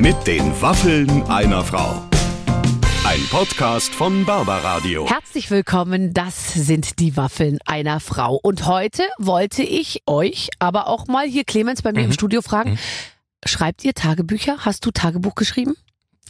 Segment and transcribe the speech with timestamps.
[0.00, 2.02] Mit den Waffeln einer Frau.
[3.06, 5.06] Ein Podcast von Barbaradio.
[5.08, 8.36] Herzlich willkommen, das sind die Waffeln einer Frau.
[8.42, 12.06] Und heute wollte ich euch, aber auch mal hier Clemens bei mir Mhm.
[12.06, 12.78] im Studio fragen,
[13.44, 14.58] schreibt ihr Tagebücher?
[14.64, 15.74] Hast du Tagebuch geschrieben?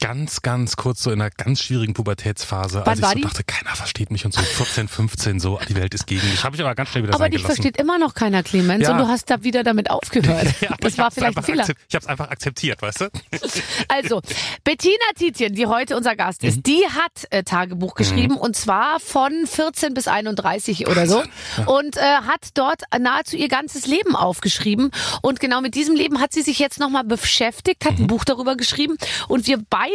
[0.00, 3.20] Ganz, ganz kurz so in einer ganz schwierigen Pubertätsphase, Wann als ich so die?
[3.20, 6.42] dachte, keiner versteht mich und so 14, 15 so, die Welt ist gegen mich.
[6.42, 7.62] Habe ich aber ganz schnell wieder aber dich gelassen.
[7.62, 8.92] versteht immer noch keiner, Clemens, Ja.
[8.92, 10.46] und du hast da wieder damit aufgehört.
[10.60, 11.64] Ja, das war vielleicht ein Fehler.
[11.88, 13.08] Ich habe es einfach akzeptiert, weißt du?
[13.88, 14.20] Also,
[14.64, 16.48] Bettina Tietjen, die heute unser Gast Mhm.
[16.48, 21.22] ist, die hat äh, Tagebuch geschrieben und zwar von 14 bis 31 oder so
[21.66, 24.90] und äh, hat dort nahezu ihr ganzes Leben aufgeschrieben
[25.22, 27.88] und genau mit diesem Leben hat sie sich jetzt nochmal beschäftigt, Mhm.
[27.88, 28.96] hat ein Buch darüber geschrieben
[29.28, 29.89] und wir beide,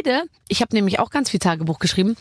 [0.47, 2.15] ich habe nämlich auch ganz viel Tagebuch geschrieben,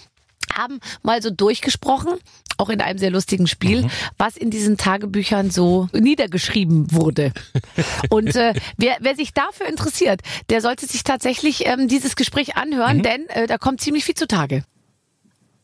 [0.52, 2.12] haben mal so durchgesprochen,
[2.58, 3.90] auch in einem sehr lustigen Spiel, Mhm.
[4.18, 7.32] was in diesen Tagebüchern so niedergeschrieben wurde.
[8.10, 13.02] Und äh, wer, wer sich dafür interessiert, der sollte sich tatsächlich ähm, dieses Gespräch anhören,
[13.02, 14.64] denn äh, da kommt ziemlich viel zutage.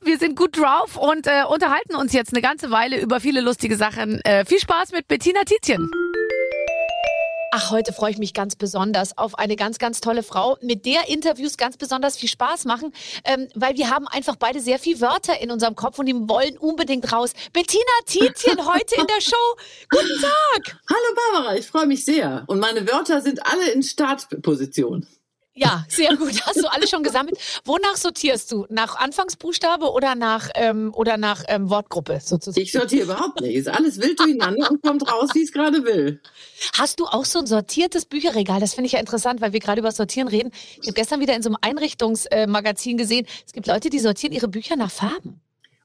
[0.02, 3.77] Wir sind gut drauf und äh, unterhalten uns jetzt eine ganze Weile über viele lustige
[3.77, 4.20] Sachen.
[4.24, 5.91] Äh, viel Spaß mit Bettina Tietjen.
[7.53, 11.09] Ach, heute freue ich mich ganz besonders auf eine ganz, ganz tolle Frau, mit der
[11.09, 12.92] Interviews ganz besonders viel Spaß machen,
[13.25, 16.57] ähm, weil wir haben einfach beide sehr viel Wörter in unserem Kopf und die wollen
[16.59, 17.33] unbedingt raus.
[17.53, 19.57] Bettina Tietjen heute in der Show.
[19.91, 20.79] Guten Tag.
[20.89, 22.45] Hallo Barbara, ich freue mich sehr.
[22.47, 25.09] Und meine Wörter sind alle in Startposition.
[25.61, 26.41] Ja, sehr gut.
[26.47, 27.36] Hast du alle schon gesammelt?
[27.64, 28.64] Wonach sortierst du?
[28.70, 32.62] Nach Anfangsbuchstabe oder nach ähm, oder nach ähm, Wortgruppe sozusagen?
[32.62, 33.55] Ich sortiere überhaupt nicht.
[33.55, 36.22] Ist alles wild durcheinander und kommt raus, wie es gerade will.
[36.78, 38.58] Hast du auch so ein sortiertes Bücherregal?
[38.58, 40.50] Das finde ich ja interessant, weil wir gerade über Sortieren reden.
[40.80, 44.48] Ich habe gestern wieder in so einem Einrichtungsmagazin gesehen, es gibt Leute, die sortieren ihre
[44.48, 45.42] Bücher nach Farben.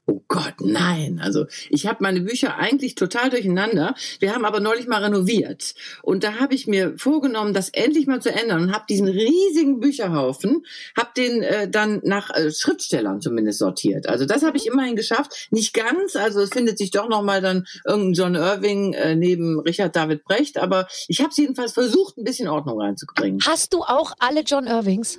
[0.08, 1.20] Oh Gott, nein.
[1.20, 3.96] Also ich habe meine Bücher eigentlich total durcheinander.
[4.20, 5.74] Wir haben aber neulich mal renoviert.
[6.02, 9.80] Und da habe ich mir vorgenommen, das endlich mal zu ändern und habe diesen riesigen
[9.80, 10.64] Bücherhaufen,
[10.96, 14.08] habe den äh, dann nach äh, Schriftstellern zumindest sortiert.
[14.08, 15.48] Also das habe ich immerhin geschafft.
[15.50, 19.96] Nicht ganz, also es findet sich doch nochmal dann irgendein John Irving äh, neben Richard
[19.96, 20.58] David Brecht.
[20.58, 23.40] Aber ich habe es jedenfalls versucht, ein bisschen Ordnung reinzubringen.
[23.44, 25.18] Hast du auch alle John Irvings?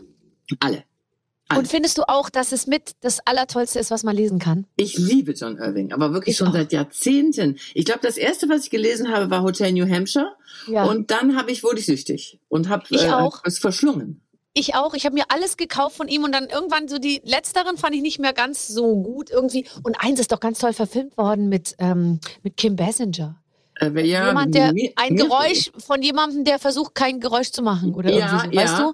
[0.62, 0.86] Alle.
[1.50, 1.60] Alle.
[1.60, 4.66] Und findest du auch, dass es mit das Allertollste ist, was man lesen kann?
[4.76, 6.54] Ich liebe John Irving, aber wirklich Ich schon auch.
[6.54, 7.58] seit Jahrzehnten.
[7.74, 10.36] Ich glaube, das erste, was ich gelesen habe, war Hotel New Hampshire.
[10.68, 10.84] Ja.
[10.86, 13.42] Und dann habe ich wurde ich süchtig und habe äh, auch.
[13.46, 14.22] es verschlungen.
[14.54, 14.94] Ich auch.
[14.96, 18.02] Ich habe mir alles gekauft von ihm und dann irgendwann so die letzteren fand ich
[18.02, 19.68] nicht mehr ganz so gut irgendwie.
[19.84, 23.40] Und eins ist doch ganz toll verfilmt worden mit, ähm, mit Kim Basinger.
[23.80, 27.62] Äh, ja, Jemand, der mir- ein mir- Geräusch von jemandem, der versucht, kein Geräusch zu
[27.62, 28.62] machen oder Ja, irgendwie so.
[28.64, 28.84] Weißt ja.
[28.88, 28.94] du?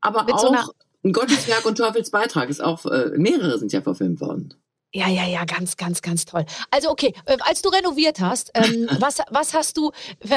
[0.00, 0.72] aber mit auch so
[1.04, 4.54] ein Gotteswerk und Teufelsbeitrag ist auch äh, mehrere sind ja verfilmt worden.
[4.94, 6.44] Ja, ja, ja, ganz, ganz, ganz toll.
[6.70, 9.90] Also okay, äh, als du renoviert hast, ähm, was, was hast du,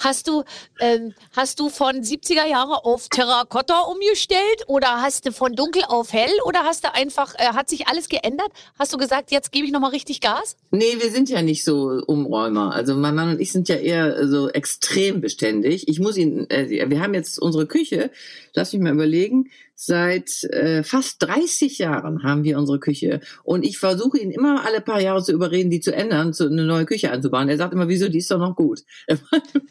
[0.00, 0.44] hast du,
[0.80, 6.12] ähm, hast du von 70er Jahre auf Terrakotta umgestellt oder hast du von dunkel auf
[6.12, 8.50] hell oder hast du einfach, äh, hat sich alles geändert?
[8.78, 10.56] Hast du gesagt, jetzt gebe ich nochmal richtig Gas?
[10.70, 12.74] Nee, wir sind ja nicht so Umräumer.
[12.74, 15.88] Also mein Mann und ich sind ja eher so extrem beständig.
[15.88, 18.10] Ich muss ihn, äh, wir haben jetzt unsere Küche,
[18.52, 19.48] lass mich mal überlegen,
[19.84, 23.20] seit äh, fast 30 Jahren haben wir unsere Küche.
[23.42, 26.64] Und ich versuche ihn immer alle paar Jahre zu überreden, die zu ändern, zu eine
[26.64, 27.48] neue Küche anzubauen.
[27.48, 28.80] Er sagt immer, wieso, die ist doch noch gut.
[29.08, 29.18] Er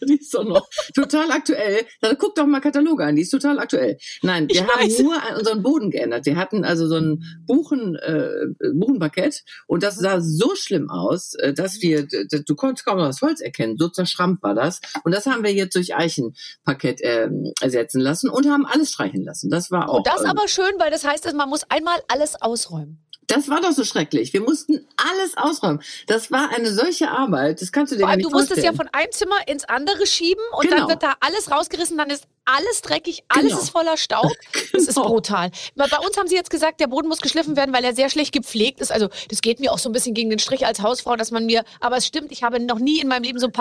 [0.07, 1.85] die ist doch noch total aktuell.
[2.01, 3.97] Dann guck doch mal Kataloge an, die ist total aktuell.
[4.21, 4.99] Nein, wir Ich haben weiß.
[4.99, 6.25] nur unseren Boden geändert.
[6.25, 8.29] Wir hatten also so ein Buchen, äh,
[8.73, 13.21] Buchenparkett und das sah so schlimm aus, äh, dass wir, du konntest kaum noch das
[13.21, 14.81] Holz erkennen, so zerschrammt war das.
[15.03, 19.49] Und das haben wir jetzt durch Eichenparkett ähm, ersetzen lassen und haben alles streichen lassen.
[19.49, 20.00] Das war auch.
[20.01, 22.99] Oh, das aber schön, weil das heißt, dass man muss einmal alles ausräumen.
[23.27, 24.33] das war doch so schrecklich.
[24.33, 25.81] Wir mussten alles ausräumen.
[26.07, 27.61] Das war eine solche Arbeit.
[27.61, 28.89] Das kannst du dir allem, nicht du musst es ja vorstellen.
[28.91, 30.89] von einem Zimmer ins andere schieben und dann Genau.
[30.89, 33.59] wird da alles rausgerissen, dann ist alles dreckig, alles Genau.
[33.61, 34.29] ist voller Staub.
[34.73, 35.07] Das ist Genau.
[35.07, 35.49] brutal.
[35.75, 38.33] Bei uns haben sie jetzt gesagt, der Boden muss geschliffen werden, weil er sehr schlecht
[38.33, 38.91] gepflegt ist.
[38.91, 41.45] Also das geht mir auch so ein bisschen gegen den Strich als Hausfrau, dass man
[41.45, 43.53] mir, aber es stimmt, ich habe noch nie in meinem Leben so ein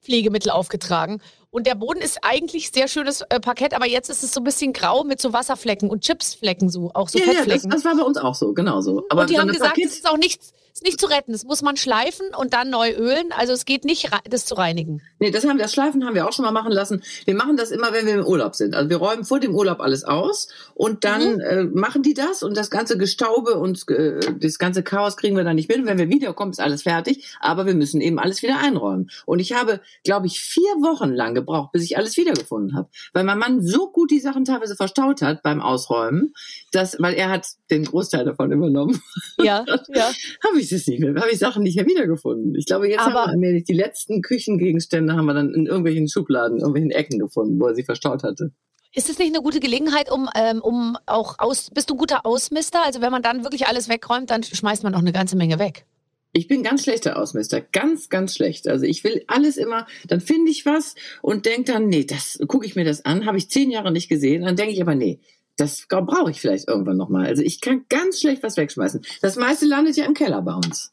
[0.00, 1.20] Parkettpflegemittel aufgetragen.
[1.50, 4.44] Und der Boden ist eigentlich sehr schönes äh, Parkett, aber jetzt ist es so ein
[4.44, 7.70] bisschen grau mit so Wasserflecken und Chipsflecken so, auch so ja, ja, das, Fettflecken.
[7.70, 9.04] das war bei uns auch so, genau so.
[9.08, 11.32] Aber und die haben gesagt, Parkett- es ist auch nichts, ist nicht zu retten.
[11.32, 13.32] Das muss man schleifen und dann neu ölen.
[13.36, 15.02] Also es geht nicht, das zu reinigen.
[15.18, 17.02] Nee, das haben das Schleifen haben wir auch schon mal machen lassen.
[17.26, 18.74] Wir machen das immer, wenn wir im Urlaub sind.
[18.74, 21.40] Also wir räumen vor dem Urlaub alles aus und dann Mhm.
[21.40, 25.44] äh, machen die das und das ganze Gestaube und äh, das ganze Chaos kriegen wir
[25.44, 25.78] dann nicht mit.
[25.78, 27.26] Und wenn wir wiederkommen, ist alles fertig.
[27.40, 29.10] Aber wir müssen eben alles wieder einräumen.
[29.26, 33.24] Und ich habe, glaube ich, vier Wochen lang gebraucht, bis ich alles wiedergefunden habe, weil
[33.24, 36.32] mein Mann so gut die Sachen teilweise verstaut hat beim Ausräumen,
[36.72, 39.00] dass, weil er hat den Großteil davon übernommen,
[39.38, 40.10] Ja, ja.
[40.46, 42.54] habe ich das nicht mehr, habe ich Sachen nicht mehr wiedergefunden.
[42.56, 46.58] Ich glaube, jetzt Aber- haben wir die letzten Küchengegenstände haben wir dann in irgendwelchen Schubladen,
[46.58, 48.52] irgendwelchen Ecken gefunden, wo er sie verstaut hatte.
[48.92, 52.26] Ist es nicht eine gute Gelegenheit, um, ähm, um auch aus, bist du ein guter
[52.26, 52.84] Ausmister?
[52.84, 55.84] Also wenn man dann wirklich alles wegräumt, dann schmeißt man auch eine ganze Menge weg.
[56.32, 58.68] Ich bin ganz schlechter Ausmister, ganz, ganz schlecht.
[58.68, 62.66] Also ich will alles immer, dann finde ich was und denke dann, nee, das gucke
[62.66, 65.18] ich mir das an, habe ich zehn Jahre nicht gesehen, dann denke ich aber, nee,
[65.56, 67.26] das brauche ich vielleicht irgendwann nochmal.
[67.26, 69.04] Also ich kann ganz schlecht was wegschmeißen.
[69.20, 70.92] Das meiste landet ja im Keller bei uns.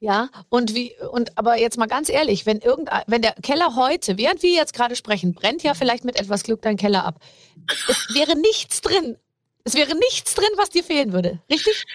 [0.00, 4.18] Ja, und wie, und aber jetzt mal ganz ehrlich, wenn irgendein, wenn der Keller heute,
[4.18, 7.20] während wir jetzt gerade sprechen, brennt ja vielleicht mit etwas Glück dein Keller ab.
[7.88, 9.16] Es wäre nichts drin.
[9.64, 11.40] Es wäre nichts drin, was dir fehlen würde.
[11.50, 11.86] Richtig?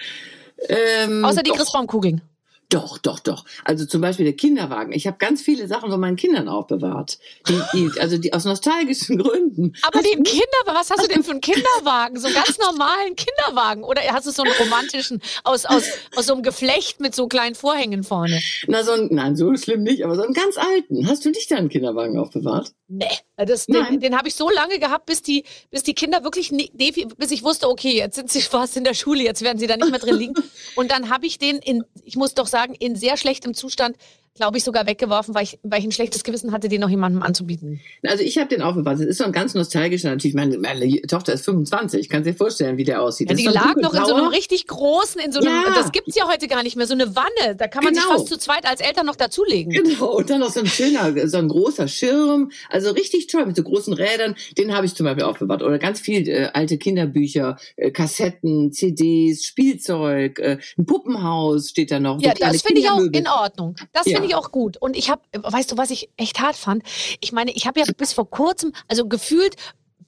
[0.68, 1.52] Ähm, Außer die.
[1.52, 2.22] Christbaumkugeln.
[2.70, 3.44] Doch, doch, doch.
[3.64, 4.92] Also zum Beispiel der Kinderwagen.
[4.92, 7.18] Ich habe ganz viele Sachen von meinen Kindern aufbewahrt.
[7.48, 9.74] Die, die, also die aus nostalgischen Gründen.
[9.82, 12.18] Aber den Kinderwagen, was hast du denn für einen Kinderwagen?
[12.20, 13.82] So einen ganz normalen Kinderwagen?
[13.84, 15.84] Oder hast du so einen romantischen aus, aus,
[16.14, 18.40] aus so einem Geflecht mit so kleinen Vorhängen vorne?
[18.68, 21.08] Na, so ein, nein, so schlimm nicht, aber so einen ganz alten.
[21.08, 22.72] Hast du nicht deinen Kinderwagen aufbewahrt?
[22.86, 23.06] Nee,
[23.36, 24.00] das, den, Nein.
[24.00, 26.70] den habe ich so lange gehabt, bis die, bis die Kinder wirklich, nie-
[27.16, 29.76] bis ich wusste, okay, jetzt sind sie fast in der Schule, jetzt werden sie da
[29.76, 30.34] nicht mehr drin liegen.
[30.76, 33.96] Und dann habe ich den in, ich muss doch sagen, in sehr schlechtem Zustand,
[34.36, 37.22] glaube ich, sogar weggeworfen, weil ich, weil ich ein schlechtes Gewissen hatte, den noch jemandem
[37.22, 37.80] anzubieten.
[38.06, 38.98] Also ich habe den aufbewahrt.
[39.00, 40.34] Das ist so ein ganz nostalgischer natürlich.
[40.34, 42.08] Meine, meine Tochter ist 25.
[42.08, 43.28] Kannst dir vorstellen, wie der aussieht.
[43.28, 45.74] Ja, die lag noch in so einem richtig großen, in so einem, Ja.
[45.74, 47.56] das gibt's ja heute gar nicht mehr, so eine Wanne.
[47.56, 48.16] Da kann man sich Genau.
[48.16, 49.72] fast zu zweit als Eltern noch dazulegen.
[49.72, 53.56] Genau, und dann noch so ein schöner, so ein großer Schirm, also richtig toll mit
[53.56, 54.36] so großen Rädern.
[54.56, 55.62] Den habe ich zum Beispiel aufbewahrt.
[55.62, 61.98] Oder ganz viel äh, alte Kinderbücher, äh, Kassetten, CDs, Spielzeug, äh, ein Puppenhaus steht da
[61.98, 62.20] noch.
[62.22, 63.74] Ja, das finde ich auch in Ordnung.
[63.92, 64.19] Das Ja.
[64.20, 64.76] Finde ich auch gut.
[64.76, 66.82] Und ich habe, weißt du, was ich echt hart fand?
[67.20, 69.56] Ich meine, ich habe ja bis vor kurzem, also gefühlt,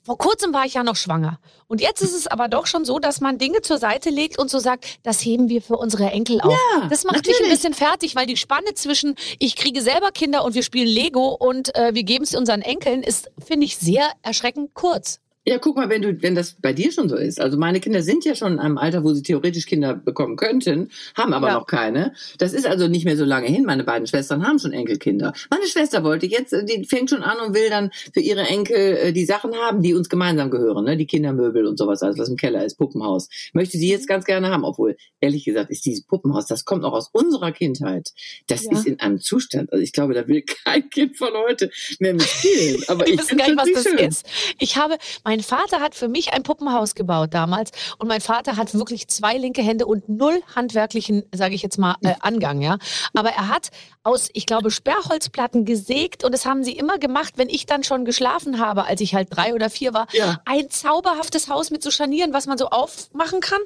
[0.04, 1.38] vor kurzem war ich ja noch schwanger.
[1.68, 4.50] Und jetzt ist es aber doch schon so, dass man Dinge zur Seite legt und
[4.50, 6.52] so sagt, das heben wir für unsere Enkel auf.
[6.52, 7.52] Ja, das macht mich ein natürlich.
[7.52, 11.74] bisschen fertig, weil die Spanne zwischen ich kriege selber Kinder und wir spielen Lego und
[11.76, 15.20] äh, wir geben es unseren Enkeln ist, finde ich, sehr erschreckend kurz.
[15.44, 17.40] Ja, guck mal, wenn du, wenn das bei dir schon so ist.
[17.40, 20.90] Also meine Kinder sind ja schon in einem Alter, wo sie theoretisch Kinder bekommen könnten,
[21.16, 21.54] haben aber Ja.
[21.54, 22.14] noch keine.
[22.38, 23.64] Das ist also nicht mehr so lange hin.
[23.64, 25.32] Meine beiden Schwestern haben schon Enkelkinder.
[25.50, 29.12] Meine Schwester wollte jetzt, die fängt schon an und will dann für ihre Enkel äh,
[29.12, 30.96] die Sachen haben, die uns gemeinsam gehören, ne?
[30.96, 33.28] Die Kindermöbel und sowas, alles was im Keller ist, Puppenhaus.
[33.52, 36.92] Möchte sie jetzt ganz gerne haben, obwohl ehrlich gesagt ist dieses Puppenhaus, das kommt noch
[36.92, 38.10] aus unserer Kindheit.
[38.46, 38.72] Das Ja.
[38.72, 39.72] ist in einem Zustand.
[39.72, 41.68] Also ich glaube, da will kein Kind von heute
[41.98, 42.84] mehr mitspielen.
[42.86, 44.08] Aber ich wissen gar finde nicht, was das schön.
[44.08, 44.26] ist.
[44.60, 44.96] Ich habe,
[45.32, 49.38] mein Vater hat für mich ein Puppenhaus gebaut damals und mein Vater hat wirklich zwei
[49.38, 52.76] linke Hände und null handwerklichen, sage ich jetzt mal, äh, Angang, ja.
[53.14, 53.70] Aber er hat
[54.02, 58.04] aus, ich glaube, Sperrholzplatten gesägt und das haben sie immer gemacht, wenn ich dann schon
[58.04, 60.06] geschlafen habe, als ich halt drei oder vier war.
[60.12, 60.42] Ja.
[60.44, 63.60] Ein zauberhaftes Haus mit so Scharnieren, was man so aufmachen kann.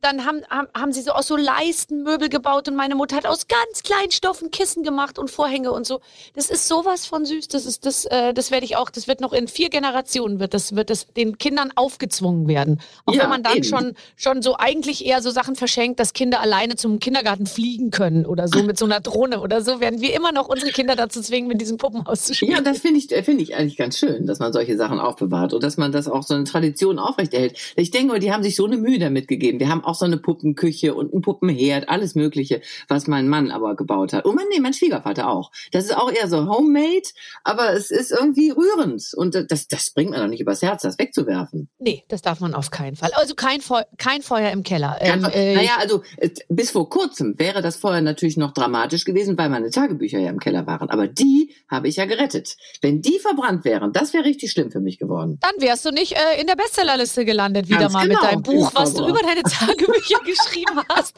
[0.00, 3.26] Dann haben, haben, haben sie so aus so Leisten Möbel gebaut und meine Mutter hat
[3.26, 6.00] aus ganz kleinen Stoffen Kissen gemacht und Vorhänge und so.
[6.34, 7.48] Das ist sowas von süß.
[7.48, 8.88] Das ist das, äh, das werde ich auch.
[8.90, 12.80] Das wird noch in vier Generationen wird das wird das den Kindern aufgezwungen werden.
[13.04, 13.64] Auch Ja, wenn man dann eben.
[13.64, 18.24] schon schon so eigentlich eher so Sachen verschenkt, dass Kinder alleine zum Kindergarten fliegen können
[18.24, 21.20] oder so mit so einer Drohne oder so, werden wir immer noch unsere Kinder dazu
[21.20, 22.52] zwingen, mit diesem Puppenhaus zu spielen.
[22.52, 25.62] Ja, das finde ich, finde ich eigentlich ganz schön, dass man solche Sachen aufbewahrt und
[25.62, 27.58] dass man das auch so eine Tradition aufrechterhält.
[27.76, 29.60] Ich denke, die haben sich so eine Mühe damit gegeben.
[29.60, 33.76] Wir haben auch so eine Puppenküche und einen Puppenherd, alles Mögliche, was mein Mann aber
[33.76, 34.24] gebaut hat.
[34.24, 35.50] Und mein, nee, mein Schwiegervater auch.
[35.72, 37.08] Das ist auch eher so homemade,
[37.44, 39.12] aber es ist irgendwie rührend.
[39.14, 41.68] Und das, das bringt man doch nicht übers Herz, das wegzuwerfen.
[41.78, 43.10] Nee, das darf man auf keinen Fall.
[43.14, 44.98] Also kein, Feu kein Feuer im Keller.
[45.00, 49.36] Ähm, äh, naja, also äh, bis vor kurzem wäre das vorher natürlich noch dramatisch gewesen,
[49.38, 50.90] weil meine Tagebücher ja im Keller waren.
[50.90, 52.56] Aber die habe ich ja gerettet.
[52.80, 55.38] Wenn die verbrannt wären, das wäre richtig schlimm für mich geworden.
[55.40, 58.42] Dann wärst du nicht äh, in der Bestsellerliste gelandet, wieder Ganz mal genau, mit deinem
[58.42, 59.42] Buch, was du über deine
[59.76, 61.14] Tagebücher geschrieben hast.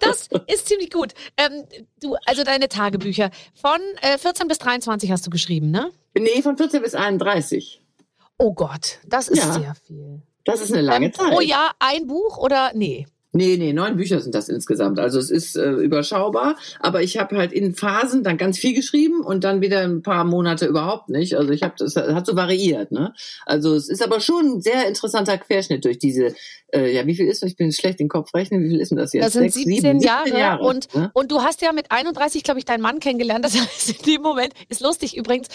[0.00, 1.12] Das ist ziemlich gut.
[1.36, 1.64] Ähm,
[2.00, 3.30] du, also deine Tagebücher.
[3.54, 5.90] Von äh, 14 bis 23 hast du geschrieben, ne?
[6.16, 7.80] Nee, von 14 bis 31.
[8.38, 9.52] Oh Gott, das ist Ja.
[9.52, 10.22] sehr viel.
[10.44, 11.30] Das ist eine lange Ähm, Zeit.
[11.30, 13.06] pro Jahr ein Buch oder nee?
[13.36, 15.00] Nee, nee, neun Bücher sind das insgesamt.
[15.00, 19.22] Also es ist äh, überschaubar, aber ich habe halt in Phasen dann ganz viel geschrieben
[19.22, 21.36] und dann wieder ein paar Monate überhaupt nicht.
[21.36, 23.12] Also ich habe das hat so variiert, ne?
[23.44, 26.34] Also es ist aber schon ein sehr interessanter Querschnitt durch diese
[26.74, 27.50] äh, ja, wie viel ist das?
[27.50, 28.62] Ich bin schlecht in den Kopf rechnen.
[28.64, 29.24] Wie viel ist denn das jetzt?
[29.24, 31.10] Das sind Sechs, 17 sieben, Jahre, und, ne?
[31.14, 33.44] und du hast ja mit 31, glaube ich, deinen Mann kennengelernt.
[33.44, 35.48] Das heißt, in dem Moment ist lustig übrigens.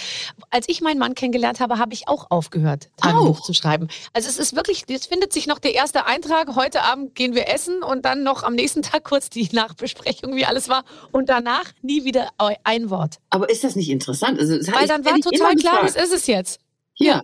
[0.50, 3.89] Als ich meinen Mann kennengelernt habe, habe ich auch aufgehört, Tagebuch zu schreiben.
[4.13, 6.55] Also es ist wirklich, es findet sich noch der erste Eintrag.
[6.55, 10.45] Heute Abend gehen wir essen und dann noch am nächsten Tag kurz die Nachbesprechung, wie
[10.45, 10.83] alles war.
[11.11, 12.29] Und danach nie wieder
[12.63, 13.17] ein Wort.
[13.29, 14.39] Aber ist das nicht interessant?
[14.39, 16.59] Also, das Weil dann war total klar, das ist es jetzt.
[17.01, 17.21] Ja,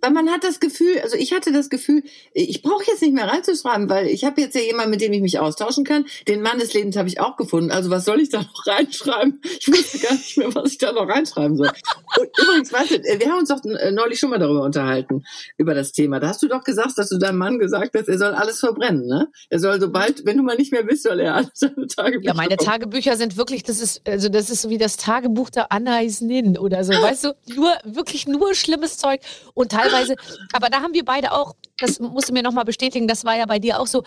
[0.00, 3.26] weil man hat das Gefühl, also ich hatte das Gefühl, ich brauche jetzt nicht mehr
[3.26, 6.06] reinzuschreiben, weil ich habe jetzt ja jemanden, mit dem ich mich austauschen kann.
[6.26, 7.70] Den Mann des Lebens habe ich auch gefunden.
[7.70, 9.42] Also was soll ich da noch reinschreiben?
[9.60, 11.70] Ich wusste gar nicht mehr, was ich da noch reinschreiben soll.
[12.18, 15.24] Und übrigens, weißt du, wir haben uns doch äh, neulich schon mal darüber unterhalten,
[15.58, 16.20] über das Thema.
[16.20, 19.06] Da hast du doch gesagt, dass du deinem Mann gesagt hast, er soll alles verbrennen,
[19.06, 19.28] ne?
[19.50, 22.28] Er soll sobald, wenn du mal nicht mehr bist, soll er alles seine Tagebücher.
[22.28, 25.70] Ja, meine Tagebücher sind wirklich, das ist, also das ist so wie das Tagebuch der
[25.70, 26.94] Anna Isnin oder so.
[26.94, 29.52] Weißt du, nur, wirklich nur schlimmes Zeug Zeug.
[29.54, 30.16] Und teilweise,
[30.52, 33.46] aber da haben wir beide auch, das musst du mir nochmal bestätigen, das war ja
[33.46, 34.02] bei dir auch so,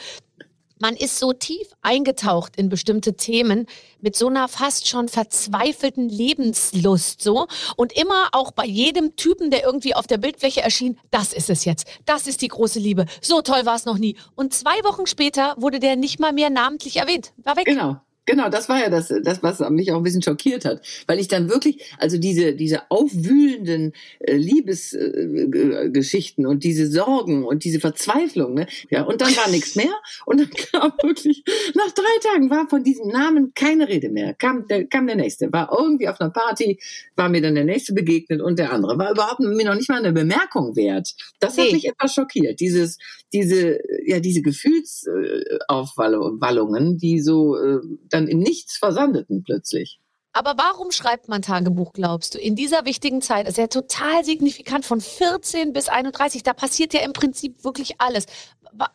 [0.80, 3.68] man ist so tief eingetaucht in bestimmte Themen
[4.00, 9.64] mit so einer fast schon verzweifelten Lebenslust so und immer auch bei jedem Typen, der
[9.64, 13.44] irgendwie auf der Bildfläche erschien, das ist es jetzt, das ist die große Liebe, so
[13.44, 14.18] toll war es noch nie.
[14.34, 17.66] Und zwei Wochen später wurde der nicht mal mehr namentlich erwähnt, war weg.
[17.66, 18.02] Genau.
[18.28, 21.28] Genau, das war ja das, das, was mich auch ein bisschen schockiert hat, weil ich
[21.28, 28.54] dann wirklich, also diese, diese aufwühlenden äh, Liebesgeschichten äh, und diese Sorgen und diese Verzweiflung,
[28.54, 28.68] ne?
[28.92, 29.90] ja, und dann war nichts mehr.
[30.28, 34.68] Und dann kam wirklich, nach drei Tagen war von diesem Namen keine Rede mehr, kam
[34.68, 36.80] der, kam der nächste, war irgendwie auf einer Party,
[37.16, 39.00] war mir dann der nächste begegnet und der andere.
[39.00, 41.16] War überhaupt mir noch nicht mal eine Bemerkung wert.
[41.40, 43.00] Das hat mich etwas schockiert, dieses,
[43.34, 47.80] diese, ja, diese Gefühlsaufwallungen, die so, äh,
[48.12, 50.00] dann in nichts versandeten plötzlich.
[50.34, 53.48] Aber warum schreibt man Tagebuch, glaubst du, in dieser wichtigen Zeit?
[53.48, 56.44] Ist ja total signifikant von 14 bis 31.
[56.44, 58.28] Da passiert ja im Prinzip wirklich alles.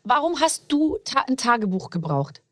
[0.05, 2.43] Warum hast du ein Tagebuch gebraucht?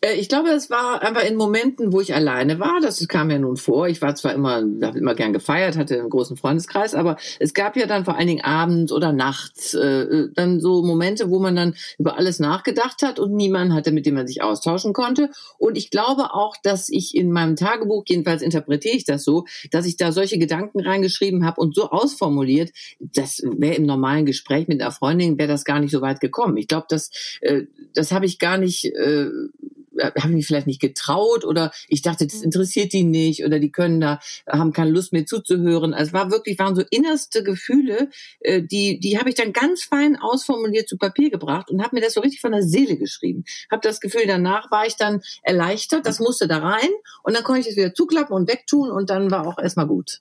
[0.00, 2.80] Äh, ich glaube, es war einfach in Momenten, wo ich alleine war.
[2.80, 3.88] Das kam ja nun vor.
[3.88, 7.76] Ich war zwar immer, habe immer gern gefeiert, hatte einen großen Freundeskreis, aber es gab
[7.76, 11.74] ja dann vor allen Dingen abends oder nachts äh, dann so Momente, wo man dann
[11.98, 15.30] über alles nachgedacht hat und niemand hatte, mit dem man sich austauschen konnte.
[15.58, 19.86] Und ich glaube auch, dass ich in meinem Tagebuch, jedenfalls interpretiere ich das so, dass
[19.86, 24.80] ich da solche Gedanken reingeschrieben habe und so ausformuliert, das wäre im normalen Gespräch mit
[24.80, 26.56] einer Freundin, wäre das gar nicht so weit gekommen.
[26.56, 27.62] Ich glaube, das, äh,
[27.94, 28.84] das habe ich gar nicht.
[28.84, 29.26] Äh,
[30.00, 34.00] habe mich vielleicht nicht getraut oder ich dachte, das interessiert die nicht oder die können
[34.00, 35.94] da, haben keine Lust mehr zuzuhören.
[35.94, 39.82] Also es war wirklich, waren so innerste Gefühle, äh, die, die habe ich dann ganz
[39.82, 43.44] fein ausformuliert zu Papier gebracht und habe mir das so richtig von der Seele geschrieben.
[43.70, 46.90] Habe das Gefühl, danach war ich dann erleichtert, das musste da rein
[47.22, 50.20] und dann konnte ich es wieder zuklappen und wegtun und dann war auch erstmal gut.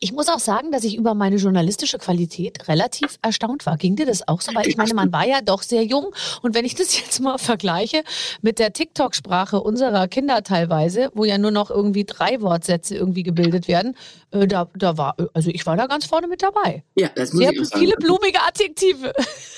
[0.00, 3.76] Ich muss auch sagen, dass ich über meine journalistische Qualität relativ erstaunt war.
[3.76, 4.54] Ging dir das auch so?
[4.54, 6.14] Weil ich meine, man war ja doch sehr jung.
[6.42, 8.02] Und wenn ich das jetzt mal vergleiche
[8.40, 13.66] mit der TikTok-Sprache unserer Kinder teilweise, wo ja nur noch irgendwie drei Wortsätze irgendwie gebildet
[13.66, 13.96] werden,
[14.30, 16.84] äh, da, da war, also ich war da ganz vorne mit dabei.
[16.94, 17.80] Ja, das muss sehr ich auch sagen.
[17.80, 19.12] viele blumige Adjektive.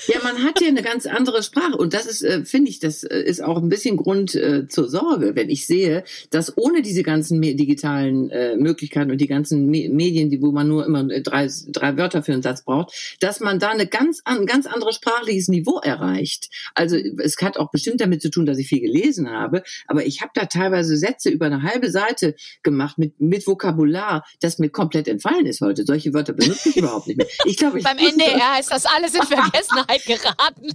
[0.07, 1.77] Ja, man hat ja eine ganz andere Sprache.
[1.77, 4.89] Und das ist, äh, finde ich, das äh, ist auch ein bisschen Grund äh, zur
[4.89, 9.89] Sorge, wenn ich sehe, dass ohne diese ganzen digitalen äh, Möglichkeiten und die ganzen Me
[10.07, 13.59] Medien, die, wo man nur immer drei, drei Wörter für einen Satz braucht, dass man
[13.59, 16.49] da eine ganz, ein ganz anderes sprachliches Niveau erreicht.
[16.75, 20.21] Also es hat auch bestimmt damit zu tun, dass ich viel gelesen habe, aber ich
[20.21, 25.07] habe da teilweise Sätze über eine halbe Seite gemacht mit, mit Vokabular, das mir komplett
[25.07, 25.83] entfallen ist heute.
[25.85, 27.27] Solche Wörter benutze ich überhaupt nicht mehr.
[27.45, 30.69] Ich glaube, ich Beim NDR heißt das alles in Vergessenheit geraten.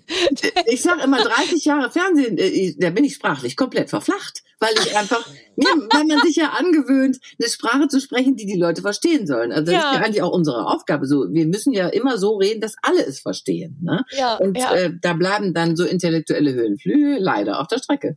[0.67, 4.97] Ich sage immer 30 Jahre Fernsehen, äh, da bin ich sprachlich komplett verflacht, weil ich
[4.97, 9.26] einfach, ja, weil man sich ja angewöhnt, eine Sprache zu sprechen, die die Leute verstehen
[9.26, 9.52] sollen.
[9.52, 9.90] Also das ja.
[9.90, 11.07] ist ja eigentlich auch unsere Aufgabe.
[11.07, 13.78] So, wir müssen ja immer so reden, dass alle es verstehen.
[13.83, 14.04] Ne?
[14.16, 14.73] Ja, Und ja.
[14.73, 18.16] Äh, da bleiben dann so intellektuelle Höhenflüge leider auf der Strecke.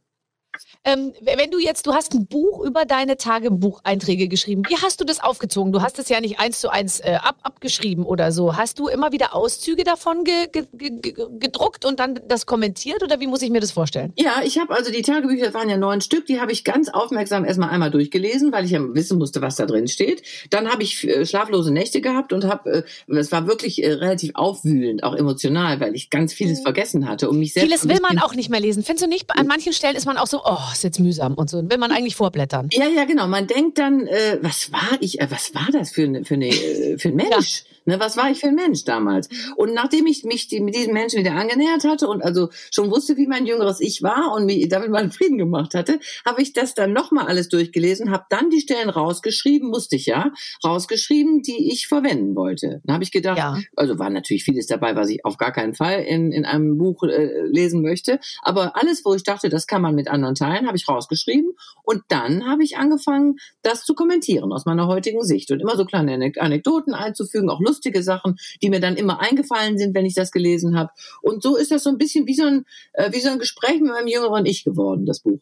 [0.85, 4.61] Ähm, wenn du jetzt, du hast ein Buch über deine Tagebucheinträge geschrieben.
[4.69, 5.71] Wie hast du das aufgezogen?
[5.71, 8.55] Du hast es ja nicht eins zu eins äh, ab, abgeschrieben oder so.
[8.55, 13.19] Hast du immer wieder Auszüge davon ge, ge, ge, gedruckt und dann das kommentiert oder
[13.19, 14.13] wie muss ich mir das vorstellen?
[14.15, 16.89] Ja, ich habe also die Tagebücher, das waren ja neun Stück, die habe ich ganz
[16.89, 20.21] aufmerksam erstmal einmal durchgelesen, weil ich ja wissen musste, was da drin steht.
[20.51, 24.31] Dann habe ich äh, schlaflose Nächte gehabt und habe, äh, es war wirklich äh, relativ
[24.35, 26.63] aufwühlend, auch emotional, weil ich ganz vieles mhm.
[26.63, 27.67] vergessen hatte und mich selbst.
[27.67, 28.83] Vieles will man auch nicht mehr lesen.
[28.83, 29.25] Findest du nicht?
[29.35, 31.70] An manchen Stellen ist man auch so, oh, ist jetzt mühsam und so.
[31.70, 32.70] Will man eigentlich vorblättern.
[32.72, 33.27] Ja, ja, genau.
[33.27, 36.48] Man denkt dann, äh, was war ich, äh, was war das für, eine, für, eine,
[36.48, 37.63] äh, für ein Mensch?
[37.63, 37.75] Ja.
[37.85, 39.29] Ne, was war ich für ein Mensch damals?
[39.29, 39.53] Mhm.
[39.57, 43.15] Und nachdem ich mich die, mit diesem Menschen wieder angenähert hatte und also schon wusste,
[43.15, 46.73] wie mein jüngeres Ich war und mich damit meinen Frieden gemacht hatte, habe ich das
[46.73, 50.31] dann nochmal alles durchgelesen, habe dann die Stellen rausgeschrieben, musste ich ja,
[50.63, 52.81] rausgeschrieben, die ich verwenden wollte.
[52.85, 53.59] Dann habe ich gedacht, ja.
[53.75, 57.03] also war natürlich vieles dabei, was ich auf gar keinen Fall in, in einem Buch
[57.03, 60.77] äh, lesen möchte, aber alles, wo ich dachte, das kann man mit anderen teilen, habe
[60.77, 61.51] ich rausgeschrieben
[61.83, 65.85] und dann habe ich angefangen, das zu kommentieren aus meiner heutigen Sicht und immer so
[65.85, 70.15] kleine Anekdoten einzufügen, auch Lust lustige Sachen, die mir dann immer eingefallen sind, wenn ich
[70.15, 70.91] das gelesen habe.
[71.22, 73.82] Und so ist das so ein bisschen wie so ein, äh, wie so ein Gespräch
[73.82, 75.41] mit meinem jüngeren Ich geworden, das Buch.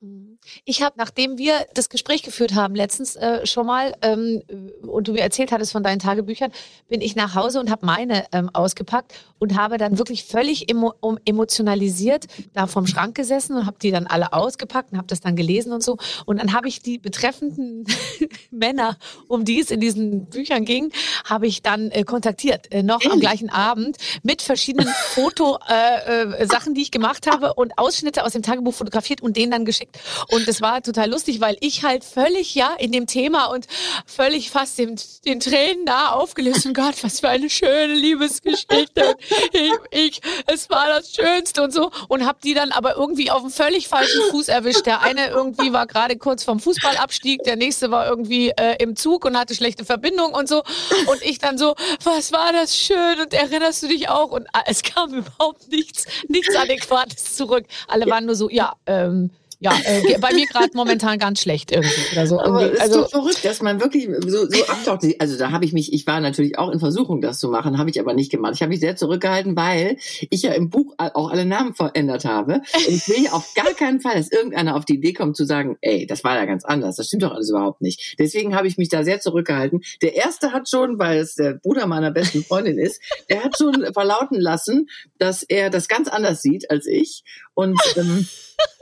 [0.00, 0.33] Mhm.
[0.64, 4.42] Ich habe, nachdem wir das Gespräch geführt haben, letztens äh, schon mal, ähm,
[4.82, 6.52] und du mir erzählt hattest von deinen Tagebüchern,
[6.88, 10.94] bin ich nach Hause und habe meine ähm, ausgepackt und habe dann wirklich völlig emo
[11.00, 15.20] um, emotionalisiert da vorm Schrank gesessen und habe die dann alle ausgepackt und habe das
[15.20, 15.96] dann gelesen und so.
[16.26, 17.86] Und dann habe ich die betreffenden
[18.50, 18.98] Männer,
[19.28, 20.92] um die es in diesen Büchern ging,
[21.24, 26.74] habe ich dann äh, kontaktiert, äh, noch am gleichen Abend mit verschiedenen Foto-Sachen, äh, äh,
[26.74, 29.98] die ich gemacht habe und Ausschnitte aus dem Tagebuch fotografiert und denen dann geschickt.
[30.34, 33.68] Und es war total lustig, weil ich halt völlig, ja, in dem Thema und
[34.04, 36.66] völlig fast den, den Tränen da aufgelöst.
[36.66, 39.16] Und Gott, was für eine schöne Liebesgeschichte.
[39.52, 41.92] Ich, ich, es war das Schönste und so.
[42.08, 44.86] Und hab die dann aber irgendwie auf einen völlig falschen Fuß erwischt.
[44.86, 49.24] Der eine irgendwie war gerade kurz vom Fußballabstieg, der nächste war irgendwie äh, im Zug
[49.24, 50.64] und hatte schlechte Verbindung und so.
[51.06, 54.32] Und ich dann so, was war das schön und erinnerst du dich auch?
[54.32, 57.66] Und es kam überhaupt nichts, nichts Adäquates zurück.
[57.86, 59.30] Alle waren nur so, ja, ähm,
[59.64, 62.38] ja, äh, bei mir gerade momentan ganz schlecht irgendwie oder so.
[62.38, 62.66] Aber irgendwie.
[62.66, 65.06] es ist Also doch verrückt, dass man wirklich so, so abtaucht.
[65.18, 67.88] Also da habe ich mich, ich war natürlich auch in Versuchung, das zu machen, habe
[67.88, 68.52] ich aber nicht gemacht.
[68.56, 69.96] Ich habe mich sehr zurückgehalten, weil
[70.28, 72.60] ich ja im Buch auch alle Namen verändert habe.
[72.74, 75.46] Und ich will ja auf gar keinen Fall, dass irgendeiner auf die Idee kommt zu
[75.46, 78.16] sagen, ey, das war ja ganz anders, das stimmt doch alles überhaupt nicht.
[78.18, 79.80] Deswegen habe ich mich da sehr zurückgehalten.
[80.02, 83.86] Der erste hat schon, weil es der Bruder meiner besten Freundin ist, der hat schon
[83.94, 87.24] verlauten lassen, dass er das ganz anders sieht als ich.
[87.54, 88.26] Und ähm,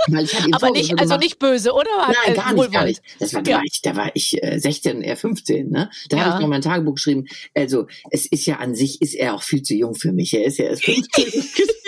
[0.09, 1.21] weil ich ihm aber Vorwürfe nicht, also gemacht.
[1.21, 1.91] nicht böse, oder?
[2.07, 3.02] Nein, Äh, gar nicht, gar nicht.
[3.21, 3.57] Das war, da Ja.
[3.59, 5.91] war ich, da war ich äh, 16, er 15, ne?
[6.09, 6.25] Da Ja.
[6.25, 7.26] habe ich noch mein Tagebuch geschrieben.
[7.55, 10.35] Also, es ist ja an sich, ist er auch viel zu jung für mich.
[10.35, 11.49] Er ist ja erst 15 geschrieben.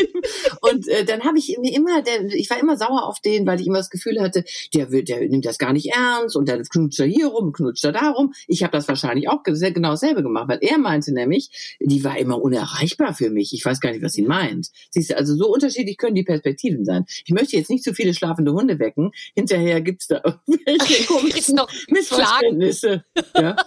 [0.61, 3.61] Und äh, dann habe ich mir immer, der, ich war immer sauer auf den, weil
[3.61, 6.63] ich immer das Gefühl hatte, der, will, der nimmt das gar nicht ernst und dann
[6.63, 8.33] knutscht er hier rum, knutscht er da rum.
[8.47, 12.19] Ich habe das wahrscheinlich auch sehr genau dasselbe gemacht, weil er meinte nämlich, die war
[12.19, 13.53] immer unerreichbar für mich.
[13.53, 14.71] Ich weiß gar nicht, was sie meint.
[14.91, 17.05] Siehst du, also so unterschiedlich können die Perspektiven sein.
[17.25, 19.13] Ich möchte jetzt nicht zu viele schlafende Hunde wecken.
[19.35, 23.05] Hinterher gibt's da irgendwelche komischen noch Missverständnisse.
[23.37, 23.57] Ja?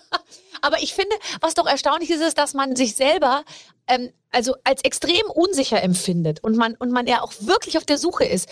[0.61, 3.43] Aber ich finde, was doch erstaunlich ist, ist, dass man sich selber
[3.87, 7.97] ähm, also als extrem unsicher empfindet und man und man ja auch wirklich auf der
[7.97, 8.49] Suche ist.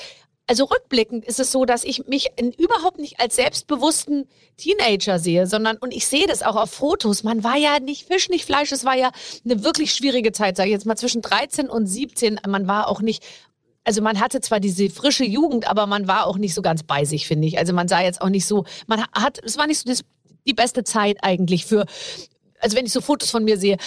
[0.48, 5.48] Also rückblickend ist es so, dass ich mich in, überhaupt nicht als selbstbewussten Teenager sehe,
[5.48, 7.24] sondern und ich sehe das auch auf Fotos.
[7.24, 8.72] Man war ja nicht Fisch, nicht Fleisch.
[8.72, 9.12] Es war ja
[9.44, 12.40] eine wirklich schwierige Zeit, sage ich jetzt mal zwischen 13 und 17.
[12.48, 13.24] Man war auch nicht
[13.88, 17.06] also man hatte zwar diese frische Jugend, aber man war auch nicht so ganz bei
[17.06, 17.60] sich, finde ich.
[17.60, 20.02] Also man sah jetzt auch nicht so, man hat, es war nicht so das,
[20.48, 21.86] die beste Zeit eigentlich für,
[22.60, 23.78] also wenn ich so Fotos von mir sehe.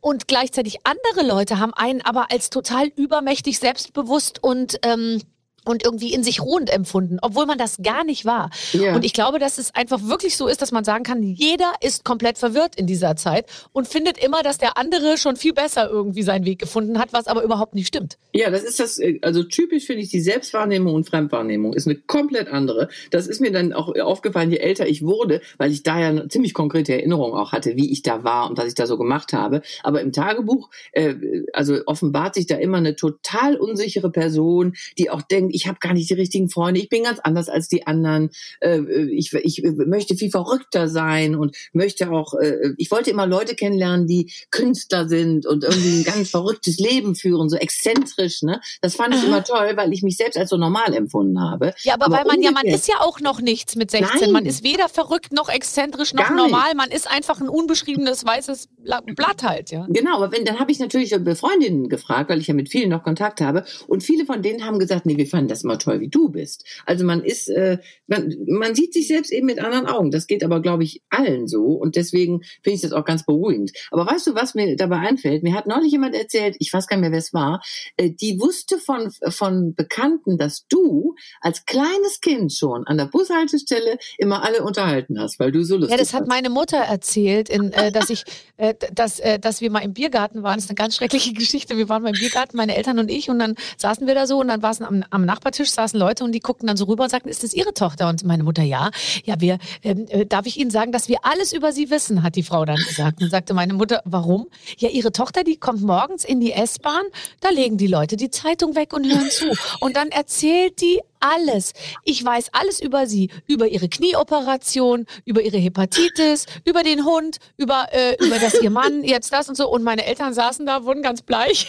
[0.00, 5.22] Und gleichzeitig andere Leute haben einen aber als total übermächtig selbstbewusst und, ähm,
[5.64, 8.50] und irgendwie in sich ruhend empfunden, obwohl man das gar nicht war.
[8.72, 8.94] Ja.
[8.94, 12.04] Und ich glaube, dass es einfach wirklich so ist, dass man sagen kann, jeder ist
[12.04, 16.22] komplett verwirrt in dieser Zeit und findet immer, dass der andere schon viel besser irgendwie
[16.22, 18.18] seinen Weg gefunden hat, was aber überhaupt nicht stimmt.
[18.32, 21.96] Ja, das ist das, äh, also typisch finde ich, die Selbstwahrnehmung und Fremdwahrnehmung ist eine
[21.96, 22.88] komplett andere.
[23.10, 26.28] Das ist mir dann auch aufgefallen, je älter ich wurde, weil ich da ja eine
[26.28, 29.32] ziemlich konkrete Erinnerung auch hatte, wie ich da war und was ich da so gemacht
[29.32, 29.62] habe.
[29.82, 31.14] Aber im Tagebuch, äh,
[31.52, 35.92] also offenbart sich da immer eine total unsichere Person, die auch denkt, ich habe gar
[35.94, 40.16] nicht die richtigen Freunde, ich bin ganz anders als die anderen, äh, ich, ich möchte
[40.16, 45.46] viel verrückter sein und möchte auch, äh, ich wollte immer Leute kennenlernen, die Künstler sind
[45.46, 48.60] und irgendwie ein ganz verrücktes Leben führen, so exzentrisch, ne?
[48.80, 49.26] Das fand ich Aha.
[49.26, 51.74] immer toll, weil ich mich selbst als so normal empfunden habe.
[51.82, 54.20] Ja, aber, Aber weil man ja, man ist ja auch noch nichts mit 16.
[54.20, 54.32] Nein.
[54.32, 56.74] Man ist weder verrückt noch exzentrisch noch normal.
[56.74, 59.86] Man ist einfach ein unbeschriebenes weißes Bla- Blatt halt, ja.
[59.88, 63.02] Genau, aber wenn, dann habe ich natürlich Freundinnen gefragt, weil ich ja mit vielen noch
[63.02, 63.64] Kontakt habe.
[63.86, 66.64] Und viele von denen haben gesagt, nee, wir fanden das immer toll, wie du bist.
[66.86, 70.10] Also man ist, äh, man, man sieht sich selbst eben mit anderen Augen.
[70.10, 71.64] Das geht aber, glaube ich, allen so.
[71.64, 73.72] Und deswegen finde ich das auch ganz beruhigend.
[73.90, 75.42] Aber weißt du, was mir dabei einfällt?
[75.42, 77.62] Mir hat neulich jemand erzählt, ich weiß gar nicht mehr, wer es war,
[77.96, 83.98] äh, die wusste von, von Bekannten, dass du als kleines Kind schon an der Bushaltestelle
[84.18, 86.30] immer alle unterhalten hast, weil du so lustig Ja, das hat warst.
[86.30, 88.24] meine Mutter erzählt, in, äh, dass ich,
[88.56, 90.56] äh, dass, äh, dass wir mal im Biergarten waren.
[90.56, 91.76] Das ist eine ganz schreckliche Geschichte.
[91.76, 94.48] Wir waren beim Biergarten, meine Eltern und ich, und dann saßen wir da so und
[94.48, 97.28] dann saßen am, am Nachbartisch saßen Leute und die guckten dann so rüber und sagten,
[97.28, 98.08] ist das Ihre Tochter?
[98.08, 98.90] Und meine Mutter, ja.
[99.24, 102.34] Ja, wir, ähm, äh, darf ich Ihnen sagen, dass wir alles über Sie wissen, hat
[102.34, 103.22] die Frau dann gesagt.
[103.22, 104.48] Und sagte meine Mutter, warum?
[104.78, 107.04] Ja, Ihre Tochter, die kommt morgens in die S-Bahn,
[107.40, 109.46] da legen die Leute die Zeitung weg und hören zu.
[109.80, 111.74] Und dann erzählt die alles.
[112.04, 117.88] Ich weiß alles über sie, über ihre Knieoperation, über ihre Hepatitis, über den Hund, über,
[117.92, 119.68] äh, über das ihr Mann jetzt das und so.
[119.70, 121.68] Und meine Eltern saßen da, wurden ganz bleich.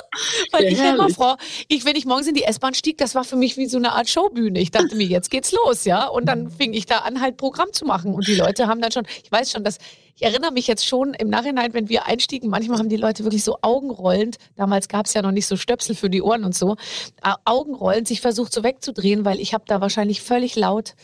[0.52, 1.16] Weil Ja, ich immer herrlich.
[1.16, 1.36] vor,
[1.68, 3.92] ich, wenn ich morgens in die S-Bahn stieg, das war für mich wie so eine
[3.92, 4.58] Art Showbühne.
[4.60, 6.06] Ich dachte mir, jetzt geht's los, ja.
[6.06, 8.14] Und dann fing ich da an, halt Programm zu machen.
[8.14, 9.78] Und die Leute haben dann schon, ich weiß schon, dass,
[10.14, 13.44] ich erinnere mich jetzt schon im Nachhinein, wenn wir einstiegen, manchmal haben die Leute wirklich
[13.44, 16.76] so augenrollend, damals gab's ja noch nicht so Stöpsel für die Ohren und so,
[17.44, 20.94] augenrollend sich versucht so wegzudrehen, weil ich habe da wahrscheinlich völlig laut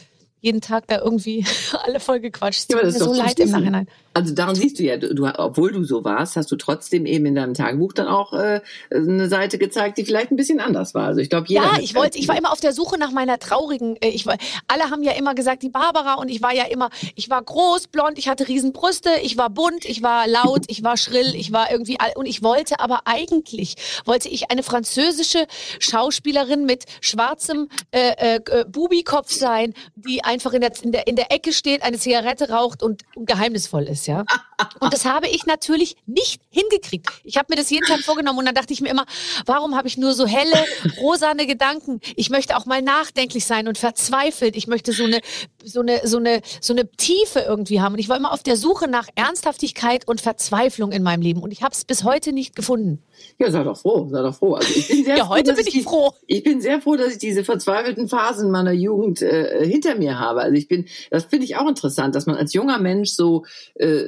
[0.42, 1.46] jeden Tag da irgendwie
[1.84, 2.70] alle voll gequatscht.
[2.70, 3.50] Ja, aber das ist so leid im.
[3.50, 3.88] Nachhinein.
[4.14, 7.34] Also daran siehst du ja, du, obwohl du so warst, hast du trotzdem eben in
[7.34, 11.06] deinem Tagebuch dann auch äh, eine Seite gezeigt, die vielleicht ein bisschen anders war.
[11.06, 11.46] Also ich glaube.
[11.48, 14.36] Ja, ich wollte, ich war immer auf der Suche nach meiner traurigen, äh, ich war,
[14.68, 17.86] alle haben ja immer gesagt, die Barbara und ich war ja immer, ich war groß,
[17.88, 21.52] blond, ich hatte riesen Brüste, ich war bunt, ich war laut, ich war schrill, ich
[21.52, 25.46] war irgendwie, all- und ich wollte aber eigentlich, wollte ich eine französische
[25.78, 31.30] Schauspielerin mit schwarzem äh, äh, Bubikopf sein, die einfach in der, in der, in der
[31.30, 34.24] Ecke steht, eine Zigarette raucht und, geheimnisvoll ist, ja.
[34.80, 37.08] Und das habe ich natürlich nicht hingekriegt.
[37.24, 39.06] Ich habe mir das jeden Tag vorgenommen und dann dachte ich mir immer,
[39.46, 40.64] warum habe ich nur so helle,
[41.00, 42.00] rosane Gedanken?
[42.16, 44.56] Ich möchte auch mal nachdenklich sein und verzweifelt.
[44.56, 45.20] Ich möchte so eine,
[45.64, 47.94] so eine, so eine, so eine Tiefe irgendwie haben.
[47.94, 51.42] Und ich war immer auf der Suche nach Ernsthaftigkeit und Verzweiflung in meinem Leben.
[51.42, 53.02] Und ich habe es bis heute nicht gefunden.
[53.38, 54.54] Ja, sei doch froh, sei doch froh.
[54.54, 56.12] Also ich bin sehr Ja, froh, heute bin ich die, froh.
[56.26, 60.40] Ich bin sehr froh, dass ich diese verzweifelten Phasen meiner Jugend äh, hinter mir habe.
[60.40, 63.44] Also ich bin, das finde ich auch interessant, dass man als junger Mensch so,
[63.74, 64.02] äh,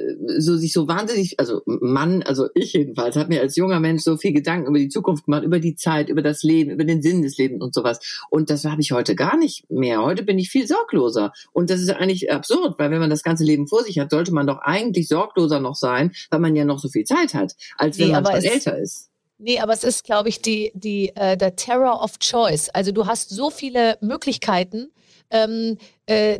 [0.45, 4.17] so sich so wahnsinnig, also Mann, also ich jedenfalls, habe mir als junger Mensch so
[4.17, 7.21] viel Gedanken über die Zukunft gemacht, über die Zeit, über das Leben, über den Sinn
[7.21, 7.99] des Lebens und sowas.
[8.29, 10.01] Und das habe ich heute gar nicht mehr.
[10.01, 11.33] Heute bin ich viel sorgloser.
[11.51, 14.33] Und das ist eigentlich absurd, weil wenn man das ganze Leben vor sich hat, sollte
[14.33, 17.99] man doch eigentlich sorgloser noch sein, weil man ja noch so viel Zeit hat, als
[17.99, 19.09] wenn Nee, man älter ist.
[19.37, 22.69] Nee, aber es ist, glaube ich, die, die, äh, der Terror of Choice.
[22.69, 24.91] Also du hast so viele Möglichkeiten,
[25.29, 26.39] ähm, äh,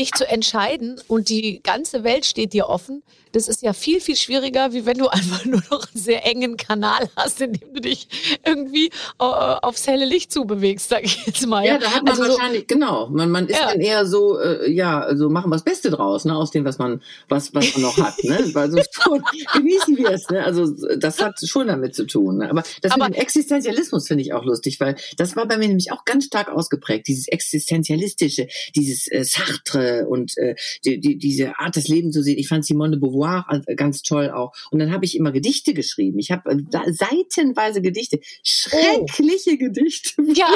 [0.00, 3.02] dich zu entscheiden und die ganze Welt steht dir offen.
[3.32, 6.56] Das ist ja viel, viel schwieriger, wie wenn du einfach nur noch einen sehr engen
[6.56, 8.08] Kanal hast, in dem du dich
[8.44, 8.90] irgendwie äh,
[9.24, 11.64] aufs helle Licht zubewegst, sag ich jetzt mal.
[11.64, 13.70] Ja, da hat man Also so- wahrscheinlich, genau, man, man ist Ja.
[13.70, 16.78] dann eher so, äh, ja, also machen wir das Beste draus, ne, aus dem, was
[16.78, 20.66] man, was, was man noch hat, ne, weil so schon, genießen wir es, ne, also
[20.96, 22.50] das hat schon damit zu tun, ne?
[22.50, 25.68] aber das Aber- mit dem Existenzialismus finde ich auch lustig, weil das war bei mir
[25.68, 31.58] nämlich auch ganz stark ausgeprägt, dieses Existenzialistische, dieses äh, Sartre und äh, die, die, diese
[31.58, 34.78] Art des Lebens zu sehen, ich fand Simone de Beauvoir äh, ganz toll auch und
[34.78, 40.48] dann habe ich immer Gedichte geschrieben, ich habe äh, seitenweise Gedichte, schreckliche Gedichte, ja,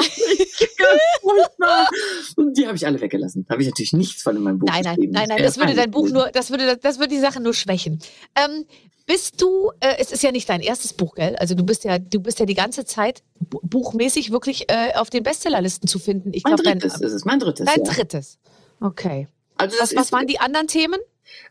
[0.77, 1.87] Ganz furchtbar.
[2.35, 3.45] Und die habe ich alle weggelassen.
[3.47, 5.13] Da habe ich natürlich nichts von in meinem Buch nein, nein, geschrieben.
[5.13, 7.53] nein, nein, wäre das würde dein Buch nur, das würde, das würde die Sache nur
[7.53, 7.99] schwächen.
[8.35, 8.65] Ähm,
[9.05, 11.35] bist du, äh, es ist ja nicht dein erstes Buch, gell?
[11.35, 15.09] Also du bist ja, du bist ja die ganze Zeit bu- buchmäßig wirklich äh, auf
[15.11, 16.31] den Bestsellerlisten zu finden.
[16.33, 17.65] Ich Mein glaube, dein, drittes ist es, mein drittes.
[17.67, 17.91] dein ja.
[17.91, 18.39] drittes.
[18.79, 19.27] Okay.
[19.57, 20.99] Also das Was, was waren die anderen Themen?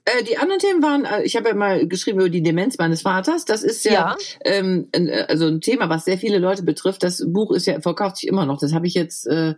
[0.05, 3.03] Äh, die anderen Themen waren, äh, ich habe ja mal geschrieben über die Demenz meines
[3.03, 3.45] Vaters.
[3.45, 4.17] Das ist ja, Ja.
[4.45, 7.03] Ähm, ein, äh, also ein Thema, was sehr viele Leute betrifft.
[7.03, 8.59] Das Buch ist ja verkauft sich immer noch.
[8.59, 9.27] Das habe ich jetzt.
[9.27, 9.55] Äh,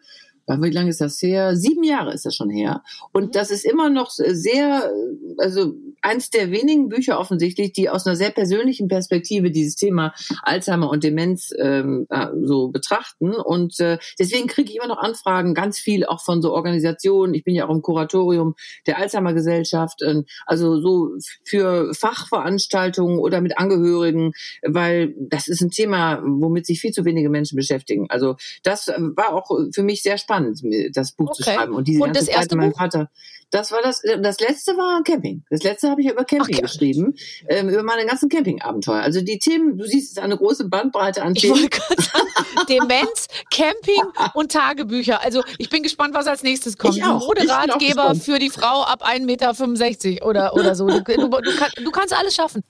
[0.46, 1.56] wie lange ist das her?
[1.56, 2.82] Sieben Jahre ist das schon her.
[2.82, 3.08] Mhm.
[3.12, 4.90] Und das ist immer noch sehr,
[5.38, 10.88] also eins der wenigen Bücher offensichtlich, die aus einer sehr persönlichen Perspektive dieses Thema Alzheimer
[10.90, 13.34] und Demenz ähm, äh, so betrachten.
[13.34, 17.34] Und äh, deswegen kriege ich immer noch Anfragen, ganz viel auch von so Organisationen.
[17.34, 18.54] Ich bin ja auch im Kuratorium
[18.86, 21.10] der Alzheimer Gesellschaft, äh, also so
[21.44, 24.32] für Fachveranstaltungen oder mit Angehörigen,
[24.62, 28.06] weil das ist ein Thema, womit sich viel zu wenige Menschen beschäftigen.
[28.10, 31.54] Also das äh, war auch für mich sehr spannend, mir das Buch zu Okay.
[31.54, 31.74] schreiben.
[31.74, 32.78] Und diese Und ganze das erste Zeit meinem Buch?
[32.78, 33.10] Vater.
[33.50, 35.44] Das war das, das letzte war Camping.
[35.50, 37.14] Das letzte habe ich ja über Camping Ach, geschrieben,
[37.48, 39.00] ähm, über meine ganzen Campingabenteuer.
[39.00, 41.68] Also die Themen, du siehst, es ist eine große Bandbreite an Themen.
[42.68, 44.02] Demenz, Camping
[44.34, 45.22] und Tagebücher.
[45.22, 47.00] Also ich bin gespannt, was als nächstes kommt.
[47.04, 50.88] Auch Moderatgeber für die Frau ab 1,65 Meter oder, oder so.
[50.88, 52.62] Du, du, du, kann, du kannst alles schaffen.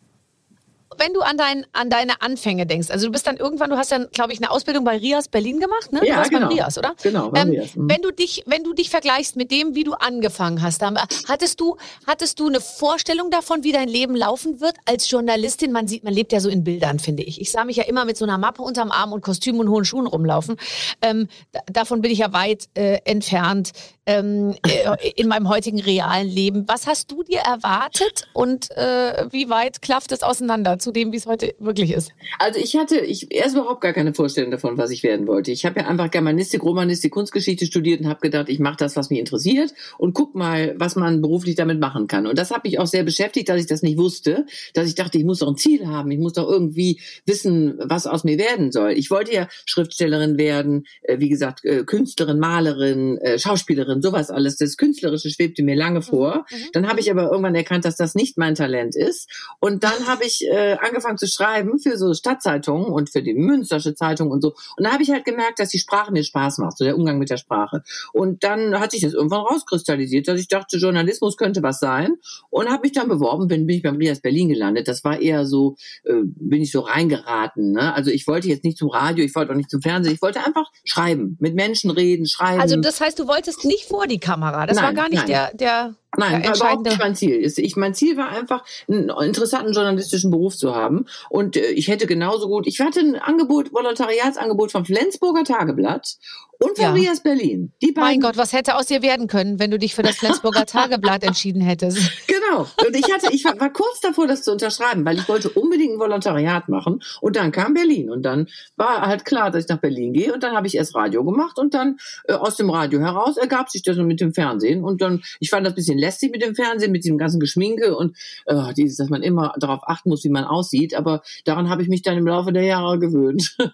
[0.98, 3.92] Wenn du an, dein, an deine Anfänge denkst, also du bist dann irgendwann, du hast
[3.92, 6.00] dann, glaube ich, eine Ausbildung bei Rias Berlin gemacht, ne?
[6.00, 6.48] Du Ja, warst genau.
[6.48, 6.94] bei Rias, oder?
[7.02, 7.88] Genau, bei Ähm, Rias, mhm.
[7.90, 11.60] Wenn du dich, wenn du dich vergleichst mit dem, wie du angefangen hast, dann, hattest
[11.60, 15.72] du, hattest du eine Vorstellung davon, wie dein Leben laufen wird als Journalistin?
[15.72, 17.40] Man sieht, man lebt ja so in Bildern, finde ich.
[17.40, 19.84] Ich sah mich ja immer mit so einer Mappe unterm Arm und Kostüm und hohen
[19.84, 20.56] Schuhen rumlaufen.
[21.02, 23.72] Ähm, da, davon bin ich ja weit äh, entfernt
[24.06, 26.64] ähm, äh, in meinem heutigen realen Leben.
[26.68, 31.16] Was hast du dir erwartet und äh, wie weit klafft es auseinander zu dem, wie
[31.16, 32.12] es heute wirklich ist?
[32.38, 35.50] Also ich hatte ich erst überhaupt gar keine Vorstellung davon, was ich werden wollte.
[35.50, 39.10] Ich habe ja einfach Germanistik, Romanistik, Kunstgeschichte studiert und habe gedacht, ich mache das, was
[39.10, 42.26] mich interessiert und guck mal, was man beruflich damit machen kann.
[42.26, 45.18] Und das hat mich auch sehr beschäftigt, dass ich das nicht wusste, dass ich dachte,
[45.18, 48.70] ich muss doch ein Ziel haben, ich muss doch irgendwie wissen, was aus mir werden
[48.70, 48.92] soll.
[48.92, 54.56] Ich wollte ja Schriftstellerin werden, äh, wie gesagt, äh, Künstlerin, Malerin, Schauspielerin Schauspielerin, sowas alles.
[54.56, 56.46] Das Künstlerische schwebte mir lange vor.
[56.50, 56.56] Mhm.
[56.56, 56.70] mhm.
[56.72, 59.28] Dann habe ich aber irgendwann erkannt, dass das nicht mein Talent ist.
[59.60, 63.94] Und dann habe ich äh, angefangen zu schreiben für so Stadtzeitungen und für die Münstersche
[63.94, 64.54] Zeitung und so.
[64.76, 67.18] Und da habe ich halt gemerkt, dass die Sprache mir Spaß macht, so der Umgang
[67.18, 67.82] mit der Sprache.
[68.12, 72.16] Und dann hat sich das irgendwann rauskristallisiert, dass ich dachte, Journalismus könnte was sein.
[72.50, 74.88] Und habe mich dann beworben, bin, bin ich beim Rias Berlin gelandet.
[74.88, 77.72] Das war eher so, äh, bin ich so reingeraten.
[77.72, 77.94] Ne?
[77.94, 80.44] Also ich wollte jetzt nicht zum Radio, ich wollte auch nicht zum Fernsehen, ich wollte
[80.44, 82.60] einfach schreiben, mit Menschen reden, schreiben.
[82.60, 84.66] Also das heißt, du wolltest nicht vor die Kamera.
[84.66, 85.28] Das nein, war gar nicht nein.
[85.28, 87.52] der, der Nein, war überhaupt nicht mein Ziel.
[87.56, 91.06] Ich, mein Ziel war einfach, einen interessanten journalistischen Beruf zu haben.
[91.30, 96.16] Und äh, ich hätte genauso gut, ich hatte ein Angebot, Volontariatsangebot vom Flensburger Tageblatt
[96.58, 96.92] und von ja.
[96.92, 97.72] Rias Berlin.
[97.82, 98.08] Die beiden.
[98.08, 101.22] Mein Gott, was hätte aus dir werden können, wenn du dich für das Flensburger Tageblatt
[101.22, 101.98] entschieden hättest?
[102.26, 102.66] Genau.
[102.86, 105.94] Und ich hatte, ich war, war, kurz davor, das zu unterschreiben, weil ich wollte unbedingt
[105.94, 107.02] ein Volontariat machen.
[107.20, 108.10] Und dann kam Berlin.
[108.10, 110.32] Und dann war halt klar, dass ich nach Berlin gehe.
[110.32, 111.58] Und dann habe ich erst Radio gemacht.
[111.58, 114.82] Und dann äh, aus dem Radio heraus ergab sich das mit dem Fernsehen.
[114.82, 117.96] Und dann, ich fand das ein bisschen lästig mit dem Fernsehen, mit diesem ganzen Geschminke
[117.96, 118.16] und
[118.46, 120.94] äh, dieses, dass man immer darauf achten muss, wie man aussieht.
[120.94, 123.56] Aber daran habe ich mich dann im Laufe der Jahre gewöhnt.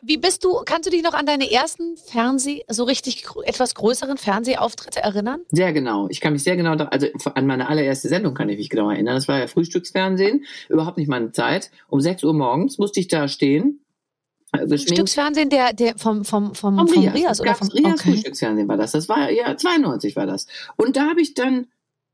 [0.00, 4.16] Wie bist du, kannst du dich noch an deine ersten Fernseh, so richtig etwas größeren
[4.16, 5.40] Fernsehauftritte erinnern?
[5.50, 6.06] Sehr genau.
[6.08, 9.16] Ich kann mich sehr genau, also an meine allererste Sendung kann ich mich genau erinnern.
[9.16, 11.72] Das war ja Frühstücksfernsehen, überhaupt nicht meine Zeit.
[11.88, 13.80] Um 6 Uhr morgens musste ich da stehen.
[14.66, 18.10] Frühstücksfernsehen der, der vom, vom, vom, vom, vom Rias, Rias oder vom Rias okay.
[18.12, 18.92] Frühstücksfernsehen war das.
[18.92, 20.46] Das war ja 92 war das.
[20.76, 21.66] Und da habe ich dann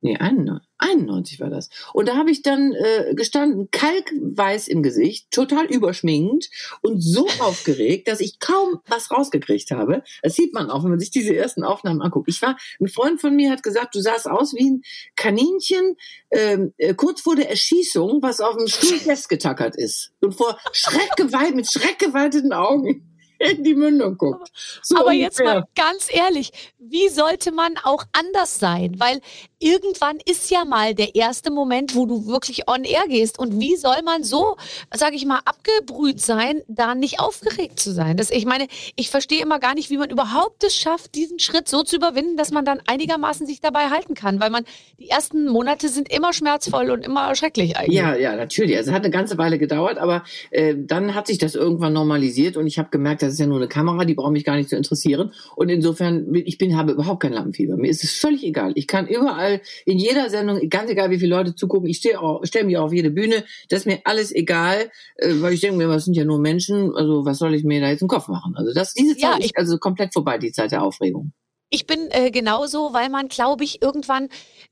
[0.05, 1.71] nee, 91, war das.
[1.95, 6.51] Und da habe ich dann äh, gestanden, kalkweiß im Gesicht, total überschminkend
[6.83, 10.05] und so aufgeregt, dass ich kaum was rausgekriegt habe.
[10.23, 12.29] Das sieht man auch, wenn man sich diese ersten Aufnahmen anguckt.
[12.29, 14.83] Ich war, ein Freund von mir hat gesagt, du sahst aus wie ein
[15.17, 15.97] Kaninchen
[16.31, 21.55] ähm, äh, kurz vor der Erschießung, was auf dem Stuhl festgetackert ist und vor schreckgewalt,
[21.55, 24.51] mit schreckgeweiteten Augen in die Mündung guckt.
[24.83, 25.25] So Aber ungefähr.
[25.25, 28.95] jetzt mal ganz ehrlich, wie sollte man auch anders sein?
[28.99, 29.21] Weil
[29.65, 33.39] irgendwann ist ja mal der erste Moment, wo du wirklich on air gehst.
[33.39, 34.57] Und wie soll man so,
[34.93, 38.19] sage ich mal, abgebrüht sein, da nicht aufgeregt zu sein?
[38.19, 41.69] Das, ich meine, ich verstehe immer gar nicht, wie man überhaupt es schafft, diesen Schritt
[41.69, 44.39] so zu überwinden, dass man dann einigermaßen sich dabei halten kann.
[44.39, 44.65] Weil man,
[44.99, 47.97] die ersten Monate sind immer schmerzvoll und immer schrecklich eigentlich.
[47.97, 48.77] Ja, ja, natürlich.
[48.77, 52.59] Also es hat eine ganze Weile gedauert, aber äh, dann hat sich das irgendwann normalisiert
[52.59, 54.69] und ich habe gemerkt, das ist ja nur eine Kamera, die braucht mich gar nicht
[54.69, 55.33] zu interessieren.
[55.57, 57.79] Und insofern, ich bin, habe überhaupt kein Lampenfieber.
[57.79, 58.73] Mir ist es völlig egal.
[58.75, 59.54] Ich kann überall,
[59.85, 63.11] in jeder Sendung, ganz egal, wie viele Leute zugucken, ich stehe stelle mich auf jede
[63.11, 63.45] Bühne.
[63.69, 66.95] Das ist mir alles egal, äh, weil ich denke mir, was sind ja nur Menschen,
[66.95, 68.55] also was soll ich mir da jetzt im Kopf machen?
[68.57, 71.33] Also das, diese Zeit ja, ich, ist also komplett vorbei, die Zeit der Aufregung.
[71.71, 74.29] Ich bin äh, genauso, weil man, glaube ich, irgendwann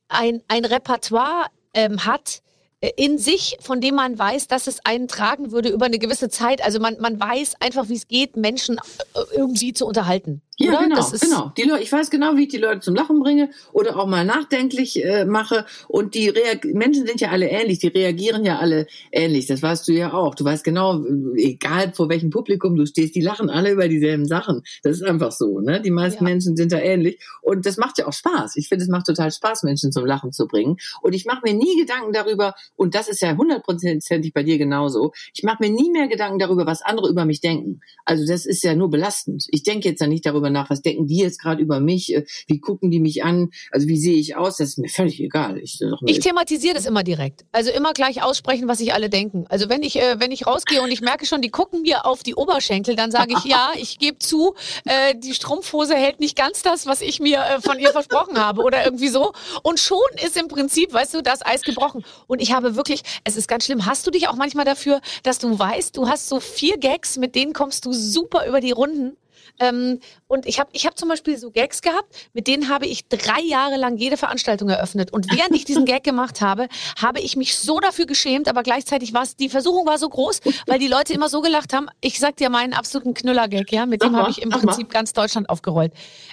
[0.09, 2.43] ein, ein Repertoire ähm, hat,
[2.83, 6.29] äh, in sich, von dem man weiß, dass es einen tragen würde über eine gewisse
[6.29, 6.63] Zeit.
[6.63, 10.43] Also man, man weiß einfach, wie es geht, Menschen äh, irgendwie zu unterhalten.
[10.59, 10.83] Ja, oder?
[10.83, 11.53] genau, genau.
[11.57, 14.25] Die Leute, ich weiß genau, wie ich die Leute zum Lachen bringe oder auch mal
[14.25, 15.65] nachdenklich äh, mache.
[15.89, 19.47] Und die Reag Menschen sind ja alle ähnlich, die reagieren ja alle ähnlich.
[19.47, 20.35] Das weißt du ja auch.
[20.35, 21.03] Du weißt genau,
[21.37, 24.63] egal vor welchem Publikum du stehst, die lachen alle über dieselben Sachen.
[24.83, 25.61] Das ist einfach so.
[25.61, 25.81] Ne?
[25.81, 26.31] Die meisten ja.
[26.31, 27.19] Menschen sind da ähnlich.
[27.41, 28.57] Und das macht ja auch Spaß.
[28.57, 30.77] Ich finde, es macht total Spaß, Menschen zum Lachen zu bringen.
[31.01, 35.13] Und ich mache mir nie Gedanken darüber, und das ist ja hundertprozentig bei dir genauso,
[35.35, 37.81] ich mache mir nie mehr Gedanken darüber, was andere über mich denken.
[38.05, 39.47] Also das ist ja nur belastend.
[39.49, 42.25] Ich denke jetzt ja nicht darüber nach, was denken die jetzt gerade über mich, äh,
[42.47, 45.59] wie gucken die mich an, also wie sehe ich aus, das ist mir völlig egal.
[45.59, 47.45] Ich, ich thematisiere das immer direkt.
[47.53, 49.45] Also immer gleich aussprechen, was sich alle denken.
[49.49, 52.23] Also wenn ich, äh, wenn ich rausgehe und ich merke schon, die gucken mir auf
[52.23, 56.63] die Oberschenkel, dann sage ich, ja, ich gebe zu, äh, die Strumpfhose hält nicht ganz
[56.63, 59.33] das, was ich mir äh, von ihr versprochen habe oder irgendwie so.
[59.63, 62.05] Und schon ist im Prinzip, weißt du, das Eis gebrochen.
[62.27, 65.39] Und ich habe wirklich, es ist ganz schlimm, hast du dich auch manchmal dafür, dass
[65.39, 69.17] du weißt, du hast so vier Gags, mit denen kommst du super über die Runden
[69.63, 73.07] ähm, und ich habe ich hab zum Beispiel so Gags gehabt, mit denen habe ich
[73.09, 75.13] drei Jahre lang jede Veranstaltung eröffnet.
[75.13, 76.69] Und während ich diesen Gag gemacht habe,
[77.01, 80.41] habe ich mich so dafür geschämt, aber gleichzeitig war es, die Versuchung war so groß,
[80.67, 81.87] weil die Leute immer so gelacht haben.
[82.01, 85.49] Ich sag dir meinen absoluten Knüller-Gag, ja, mit dem habe ich im Prinzip ganz Deutschland
[85.49, 85.93] aufgerollt.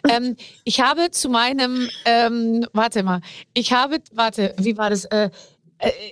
[0.09, 3.21] Ähm, ich habe zu meinem, ähm, warte mal,
[3.53, 5.05] ich habe, warte, wie war das?
[5.05, 5.29] Äh,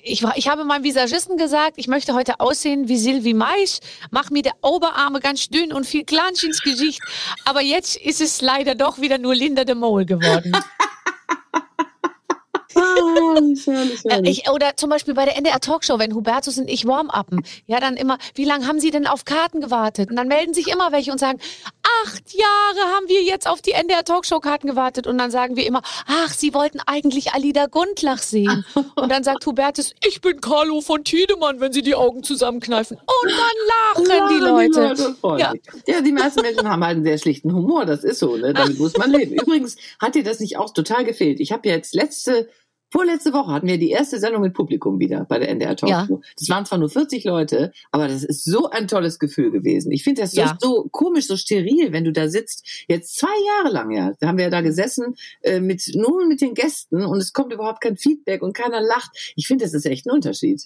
[0.03, 3.79] ich, ich habe meinem Visagisten gesagt, ich möchte heute aussehen wie Sylvie Mais,
[4.11, 7.01] mach mir die Oberarme ganz dünn und viel Klansch ins Gesicht.
[7.45, 10.53] Aber jetzt ist es leider doch wieder nur Linda de Mole geworden.
[12.77, 13.39] Ah,
[14.09, 14.21] Äh.
[14.29, 17.43] Ich, oder zum Beispiel bei der NDR Talkshow, wenn Hubertus und ich warm-uppen.
[17.65, 20.09] Ja, dann immer, wie lange haben Sie denn auf Karten gewartet?
[20.09, 21.39] Und dann melden sich immer welche und sagen,
[22.05, 25.07] acht Jahre haben wir jetzt auf die NDR Talkshow Karten gewartet.
[25.07, 28.65] Und dann sagen wir immer, ach, Sie wollten eigentlich Alida Gundlach sehen.
[28.95, 32.97] Und dann sagt Hubertus, ich bin Carlo von Tiedemann, wenn Sie die Augen zusammenkneifen.
[32.97, 35.15] Und dann lachen die Leute.
[35.15, 35.53] freuen Ja.
[35.85, 38.53] ja, die meisten Menschen haben halt einen sehr schlichten Humor, das ist so, ne?
[38.53, 39.35] damit muss man leben.
[39.41, 41.39] Übrigens hat dir das nicht auch total gefehlt.
[41.39, 42.49] Ich habe jetzt letzte,
[42.91, 46.21] vorletzte Woche hatten wir die erste Sendung mit Publikum wieder bei der NDR Talkshow.
[46.39, 49.91] Das waren zwar nur 40 Leute, aber das ist so ein tolles Gefühl gewesen.
[49.91, 50.57] Ich finde das so, Ja.
[50.59, 52.65] so komisch, so steril, wenn du da sitzt.
[52.87, 56.53] Jetzt zwei Jahre lang, ja, da haben wir da gesessen äh, mit nur mit den
[56.53, 59.33] Gästen und es kommt überhaupt kein Feedback und keiner lacht.
[59.35, 60.63] Ich finde, das ist echt ein Unterschied.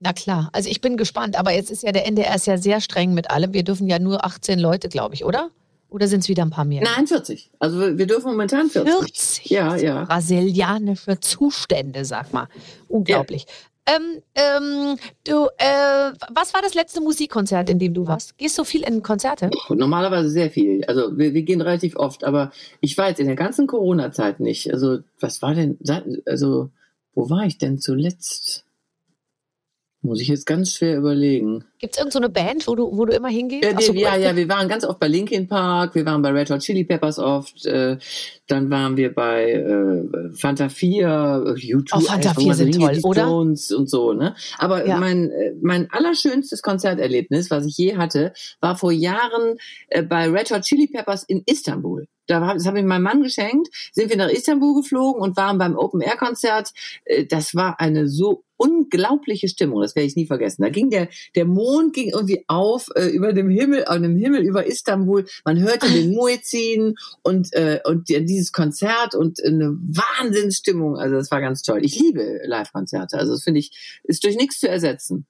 [0.00, 2.80] Na klar, also ich bin gespannt, aber jetzt ist ja der NDR ist ja sehr
[2.80, 3.54] streng mit allem.
[3.54, 5.50] Wir dürfen ja nur 18 Leute, glaube ich, oder?
[5.94, 6.82] Oder sind es wieder ein paar mehr?
[6.82, 7.52] Nein, 40.
[7.60, 8.92] Also wir dürfen momentan 40.
[8.92, 9.50] 40.
[9.50, 10.02] Ja, ja.
[10.02, 12.48] Brasilianische Zustände, sag mal.
[12.88, 13.46] Unglaublich.
[13.86, 18.36] Ähm, ähm, du, äh, was war das letzte Musikkonzert, in dem du warst?
[18.38, 19.50] Gehst du viel in Konzerte?
[19.68, 20.84] Normalerweise sehr viel.
[20.86, 24.72] Also wir, wir gehen relativ oft, aber ich war jetzt in der ganzen Corona-Zeit nicht.
[24.72, 25.78] Also was war denn,
[26.26, 26.70] also
[27.14, 28.64] wo war ich denn zuletzt?
[30.04, 31.64] Muss ich jetzt ganz schwer überlegen.
[31.78, 33.64] Gibt es irgendeine so Band, wo du, wo du immer hingehst?
[33.64, 36.20] Ja, Ach so, wir, ja, ja, wir waren ganz oft bei Linkin Park, wir waren
[36.20, 37.96] bei Red Hot Chili Peppers oft, äh,
[38.46, 42.64] dann waren wir bei äh, Fanta 4, äh, YouTube, Oh, Fanta einfach 4 mal so
[42.64, 43.22] sind toll, die oder?
[43.22, 44.34] Stones und so, ne?
[44.58, 44.98] Aber Ja.
[44.98, 49.56] mein, äh, mein allerschönstes Konzerterlebnis, was ich je hatte, war vor Jahren
[49.88, 52.06] äh, bei Red Hot Chili Peppers in Istanbul.
[52.26, 55.58] Da war, das habe ich meinem Mann geschenkt, sind wir nach Istanbul geflogen und waren
[55.58, 56.70] beim Open-Air-Konzert.
[57.04, 60.62] Äh, Das war eine so unglaubliche Stimmung, das werde ich nie vergessen.
[60.62, 64.42] Da ging der, der Mond ging irgendwie auf äh, über dem Himmel, an dem Himmel
[64.42, 65.26] über Istanbul.
[65.44, 70.96] Man hörte den Muezzin und, äh, und die- dieses Konzert und eine Wahnsinnsstimmung.
[70.96, 71.80] Also das war ganz toll.
[71.84, 73.18] Ich liebe Live-Konzerte.
[73.18, 75.26] Also das finde ich, ist durch nichts zu ersetzen.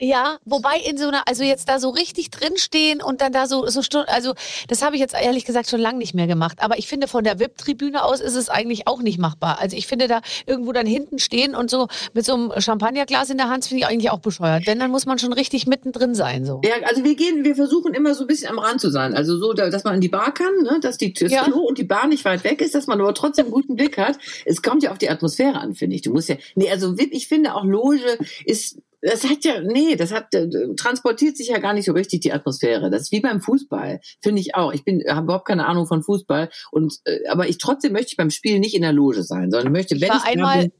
[0.00, 3.66] Ja, wobei in so einer, also jetzt da so richtig drinstehen und dann da so,
[3.66, 4.34] so Stunden, also
[4.68, 6.58] das habe ich jetzt ehrlich gesagt schon lange nicht mehr gemacht.
[6.60, 9.58] Aber ich finde, von der VIP-Tribüne aus ist es eigentlich auch nicht machbar.
[9.60, 13.38] Also ich finde da irgendwo dann hinten stehen und so mit so einem Champagnerglas in
[13.38, 14.66] der Hand, finde ich eigentlich auch bescheuert.
[14.68, 16.60] Wenn, dann muss man schon richtig mittendrin sein, so.
[16.64, 19.14] Ja, also wir gehen, wir versuchen immer so ein bisschen am Rand zu sein.
[19.14, 20.78] Also so, da- dass man in die Bar kann, ne?
[20.80, 21.42] dass die, das Ja.
[21.42, 23.98] Klo und die Bar nicht weit weg ist, dass man aber trotzdem einen guten Blick
[23.98, 24.16] hat.
[24.44, 26.02] Es kommt ja auf die Atmosphäre an, finde ich.
[26.02, 29.96] Du musst ja, nee, also VIP, ich finde auch Loge ist, das hat ja, nee,
[29.96, 32.90] das hat, äh, transportiert sich ja gar nicht so richtig die Atmosphäre.
[32.90, 34.72] Das ist wie beim Fußball, finde ich auch.
[34.72, 38.16] Ich bin, habe überhaupt keine Ahnung von Fußball und, äh, aber ich trotzdem möchte ich
[38.16, 40.72] beim Spiel nicht in der Loge sein, sondern möchte, Ich wenn war ich einmal, bin,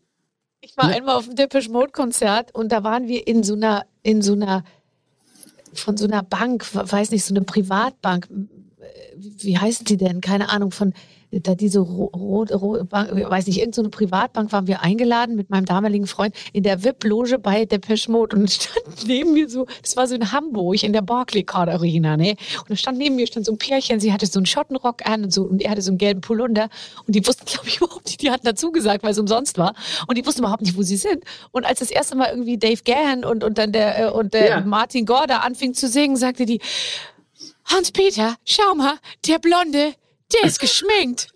[0.61, 0.97] ich war Ne?
[0.97, 4.33] einmal auf dem Depeche Mode Konzert und da waren wir in so einer, in so
[4.33, 4.65] einer,
[5.73, 8.29] von so einer Bank, weiß nicht, so eine Privatbank.
[8.31, 8.49] Wie
[9.43, 10.21] wie heißt die denn?
[10.21, 10.95] Keine Ahnung, von
[11.31, 15.67] da diese rote, ro Bank, weiß nicht, irgendeine so Privatbank waren wir eingeladen mit meinem
[15.67, 20.07] damaligen Freund in der VIP-Loge bei Depeche Mode und stand neben mir so, das war
[20.07, 22.37] so in Hamburg in der Barclaycard Arena, ne?
[22.61, 25.25] Und da stand neben mir stand so ein Pärchen, sie hatte so einen Schottenrock an
[25.25, 26.69] und so und er hatte so einen gelben Pullunder
[27.07, 29.75] und die wussten, glaube ich, überhaupt nicht, die hatten dazu gesagt, weil es umsonst war
[30.07, 31.25] und die wussten überhaupt nicht, wo sie sind.
[31.51, 34.49] Und als das erste Mal irgendwie Dave Gahan und, und dann der, äh, und der
[34.49, 34.61] Ja.
[34.61, 36.61] Martin Gorda anfing zu singen, sagte die,
[37.65, 38.95] Hans-Peter, schau mal,
[39.27, 39.93] der Blonde,
[40.33, 41.29] der ist geschminkt.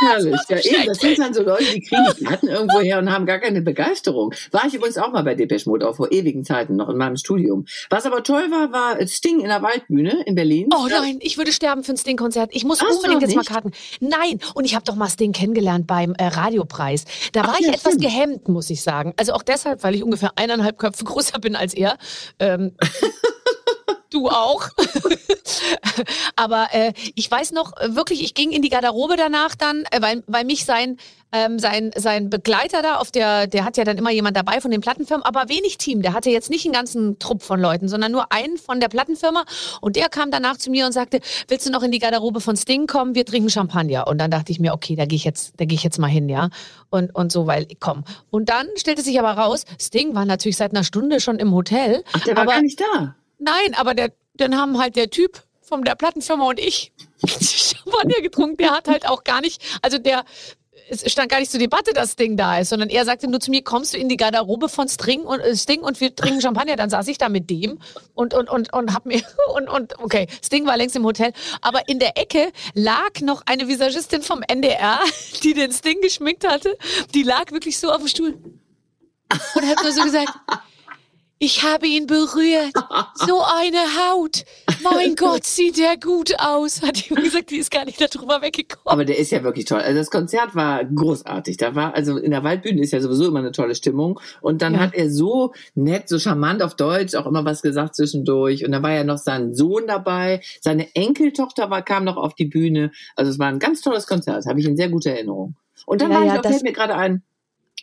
[0.00, 0.36] Herrlich.
[0.48, 3.24] Ja, eben, das sind dann so Leute, die kriegen die Karten irgendwo her und haben
[3.24, 4.34] gar keine Begeisterung.
[4.50, 7.16] War ich übrigens auch mal bei Depeche Mode, auch vor ewigen Zeiten noch in meinem
[7.16, 7.66] Studium.
[7.88, 10.68] Was aber toll war, war Sting in der Waldbühne in Berlin.
[10.74, 12.50] Oh nein, ich würde sterben für ein Sting-Konzert.
[12.52, 13.44] Ich muss du unbedingt jetzt mal?
[13.44, 13.70] Karten.
[14.00, 17.04] Nein, und ich habe doch mal Sting kennengelernt beim äh, Radiopreis.
[17.32, 18.02] Da war Ach ich ja, etwas stimmt.
[18.02, 19.14] gehemmt, muss ich sagen.
[19.16, 21.96] Also auch deshalb, weil ich ungefähr eineinhalb Köpfe größer bin als er.
[22.40, 22.72] Ähm,
[24.10, 24.68] du auch.
[26.36, 30.00] Aber äh, ich weiß noch äh, wirklich, ich ging in die Garderobe danach dann, äh,
[30.00, 30.98] weil, weil mich sein
[31.32, 34.70] ähm, sein, sein Begleiter da auf der, der hat ja dann immer jemand dabei von
[34.70, 36.02] den Plattenfirmen, aber wenig Team.
[36.02, 39.44] Der hatte jetzt nicht einen ganzen Trupp von Leuten, sondern nur einen von der Plattenfirma.
[39.80, 42.56] Und der kam danach zu mir und sagte, willst du noch in die Garderobe von
[42.56, 43.14] Sting kommen?
[43.14, 44.06] Wir trinken Champagner.
[44.06, 46.08] Und dann dachte ich mir, okay, da gehe ich jetzt, da gehe ich jetzt mal
[46.08, 46.50] hin, ja.
[46.90, 48.04] Und, und so, weil, komm.
[48.30, 52.04] Und dann stellte sich aber raus, Sting war natürlich seit einer Stunde schon im Hotel.
[52.12, 53.14] Ach, der war aber gar nicht da.
[53.42, 56.92] Nein, aber der, dann haben halt der Typ von der Plattenfirma und ich
[57.26, 58.56] Champagner getrunken.
[58.58, 60.24] Der hat halt auch gar nicht, also der,
[60.88, 63.50] es stand gar nicht zur Debatte, dass Sting da ist, sondern er sagte nur zu
[63.50, 66.76] mir, kommst du in die Garderobe von Sting und, äh, Sting und wir trinken Champagner.
[66.76, 67.80] Dann saß ich da mit dem
[68.14, 69.22] und, und, und, und hab mir,
[69.54, 73.66] und, und, okay, Sting war längst im Hotel, aber in der Ecke lag noch eine
[73.66, 75.00] Visagistin vom NDR,
[75.42, 76.76] die den Sting geschminkt hatte.
[77.14, 78.38] Die lag wirklich so auf dem Stuhl
[79.54, 80.32] und hat nur so gesagt,
[81.44, 82.72] ich habe ihn berührt.
[83.26, 83.78] So eine
[84.12, 84.44] Haut.
[84.84, 86.82] Mein Gott, sieht der gut aus.
[86.82, 88.84] Hat die gesagt, die ist gar nicht darüber weggekommen.
[88.86, 89.80] Aber der ist ja wirklich toll.
[89.80, 91.56] Also das Konzert war großartig.
[91.56, 94.20] Da war, also in der Waldbühne ist ja sowieso immer eine tolle Stimmung.
[94.40, 94.80] Und dann Ja.
[94.80, 98.64] hat er so nett, so charmant auf Deutsch auch immer was gesagt zwischendurch.
[98.64, 100.40] Und da war ja noch sein Sohn dabei.
[100.60, 102.92] Seine Enkeltochter war, kam noch auf die Bühne.
[103.16, 104.46] Also es war ein ganz tolles Konzert.
[104.46, 105.56] Habe ich in sehr guter Erinnerung.
[105.86, 107.22] Und dann Ja, war ich ja, noch, das- fällt mir gerade ein,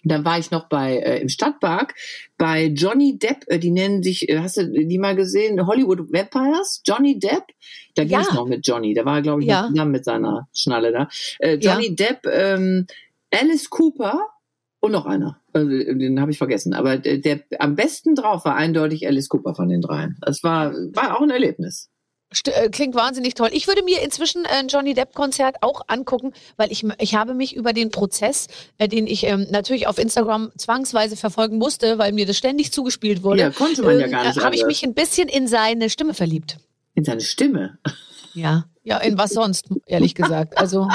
[0.04, 1.94] dann war ich noch bei äh, im Stadtpark
[2.38, 5.66] bei Johnny Depp, äh, die nennen sich, äh, hast du die mal gesehen?
[5.66, 6.82] Hollywood Vampires?
[6.86, 7.44] Johnny Depp?
[7.96, 8.36] Da ging es Ja.
[8.36, 9.68] noch mit Johnny, da war er, glaube ich, Ja.
[9.68, 11.10] zusammen mit seiner Schnalle da.
[11.40, 11.74] Äh, Ja.
[11.74, 12.86] Johnny Depp, ähm,
[13.32, 14.28] Alice Cooper
[14.80, 15.42] und noch einer.
[15.54, 16.74] Äh, den habe ich vergessen.
[16.74, 20.18] Aber der, der am besten drauf war eindeutig Alice Cooper von den dreien.
[20.22, 21.90] Das war, war auch ein Erlebnis.
[22.46, 23.50] Äh, klingt wahnsinnig toll.
[23.54, 27.74] Ich würde mir inzwischen ein Johnny Depp-Konzert auch angucken, weil ich, ich habe mich über
[27.74, 32.38] den Prozess, äh, den ich ähm, natürlich auf Instagram zwangsweise verfolgen musste, weil mir das
[32.38, 34.94] ständig zugespielt wurde, Ja, konnte man ja ähm, gar nicht äh, habe ich mich ein
[34.94, 36.58] bisschen in seine Stimme verliebt.
[36.94, 37.80] In seine Stimme.
[38.36, 38.66] Ja.
[38.84, 40.58] Ja, in was sonst, ehrlich gesagt.
[40.58, 40.88] Also,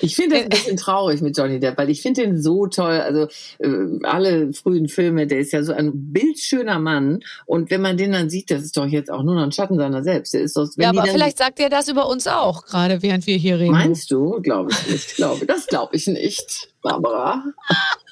[0.00, 3.00] Ich finde das ein bisschen traurig mit Johnny Depp, weil ich finde ihn so toll.
[3.00, 3.28] Also
[3.58, 7.20] äh, alle frühen Filme, der ist ja so ein bildschöner Mann.
[7.46, 9.76] Und wenn man den dann sieht, das ist doch jetzt auch nur noch ein Schatten
[9.76, 10.34] seiner selbst.
[10.34, 13.36] Der ist doch, ja, aber vielleicht sagt er das über uns auch, gerade während wir
[13.36, 13.72] hier reden.
[13.72, 14.40] Meinst du?
[14.40, 15.16] Glaube ich nicht.
[15.16, 17.42] Glaube, das glaube ich nicht, Barbara.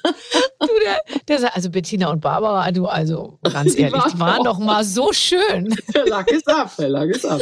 [0.03, 4.59] du, der, der, sagt- also Bettina und Barbara, du, also ganz ehrlich, die waren doch-
[4.59, 5.75] mal so schön.
[5.93, 7.41] Der lag es ab, der lag es ab.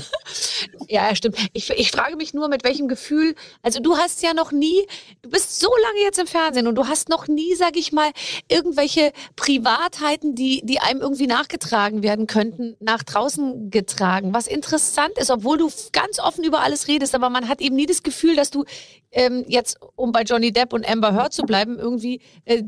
[0.87, 1.37] Ja, stimmt.
[1.53, 4.85] Ich, ich frage mich nur, mit welchem Gefühl, also du hast ja noch nie,
[5.21, 8.09] du bist so lange jetzt im Fernsehen und du hast noch nie, sag ich mal,
[8.49, 14.33] irgendwelche Privatheiten, die, die einem irgendwie nachgetragen werden könnten, nach draußen getragen.
[14.33, 17.85] Was interessant ist, obwohl du ganz offen über alles redest, aber man hat eben nie
[17.85, 18.65] das Gefühl, dass du
[19.11, 22.63] ähm, jetzt, um bei Johnny Depp und Amber Heard zu bleiben, irgendwie äh,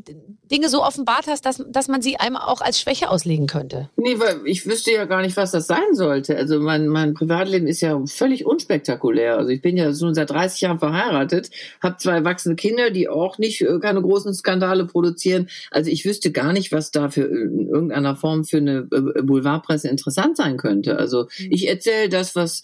[0.51, 3.89] Dinge so offenbart hast, dass, dass man sie einem auch als Schwäche auslegen könnte.
[3.95, 6.35] Nee, weil ich wüsste ja gar nicht, was das sein sollte.
[6.35, 9.37] Also mein, mein Privatleben ist ja völlig unspektakulär.
[9.37, 11.49] Also ich bin ja schon seit 30 Jahren verheiratet,
[11.81, 15.47] habe zwei erwachsene Kinder, die auch nicht äh, keine großen Skandale produzieren.
[15.71, 19.21] Also ich wüsste gar nicht, was da für äh, in irgendeiner Form für eine äh,
[19.21, 20.97] Boulevardpresse interessant sein könnte.
[20.97, 22.63] Also ich erzähle das, was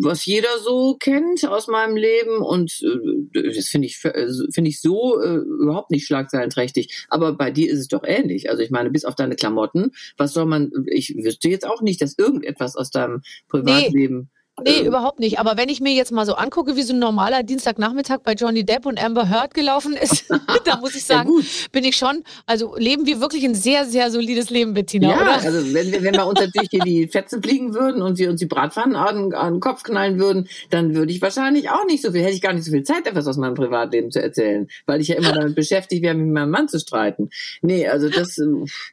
[0.00, 4.80] was jeder so kennt aus meinem Leben und äh, das finde ich äh, finde ich
[4.80, 7.06] so äh, überhaupt nicht schlagzeilenträchtig.
[7.08, 8.50] Aber bei dir ist es doch ähnlich.
[8.50, 10.70] Also ich meine, bis auf deine Klamotten, was soll man?
[10.86, 14.16] Ich wüsste jetzt auch nicht, dass irgendetwas aus deinem Privatleben.
[14.18, 15.38] Nee, äh, überhaupt nicht.
[15.38, 18.64] Aber wenn ich mir jetzt mal so angucke, wie so ein normaler Dienstagnachmittag bei Johnny
[18.64, 20.24] Depp und Amber Heard gelaufen ist,
[20.64, 21.44] da muss ich Ja, sagen, gut.
[21.72, 25.32] bin ich schon, also leben wir wirklich ein sehr, sehr solides Leben, Bettina, Ja, oder?
[25.34, 28.40] also wenn wir, wenn bei uns natürlich hier die Fetzen fliegen würden und wir uns
[28.40, 32.12] die Bratpfannen an, an den Kopf knallen würden, dann würde ich wahrscheinlich auch nicht so
[32.12, 35.00] viel, hätte ich gar nicht so viel Zeit, etwas aus meinem Privatleben zu erzählen, weil
[35.00, 37.30] ich ja immer damit beschäftigt wäre, mit meinem Mann zu streiten.
[37.62, 38.40] Nee, also das,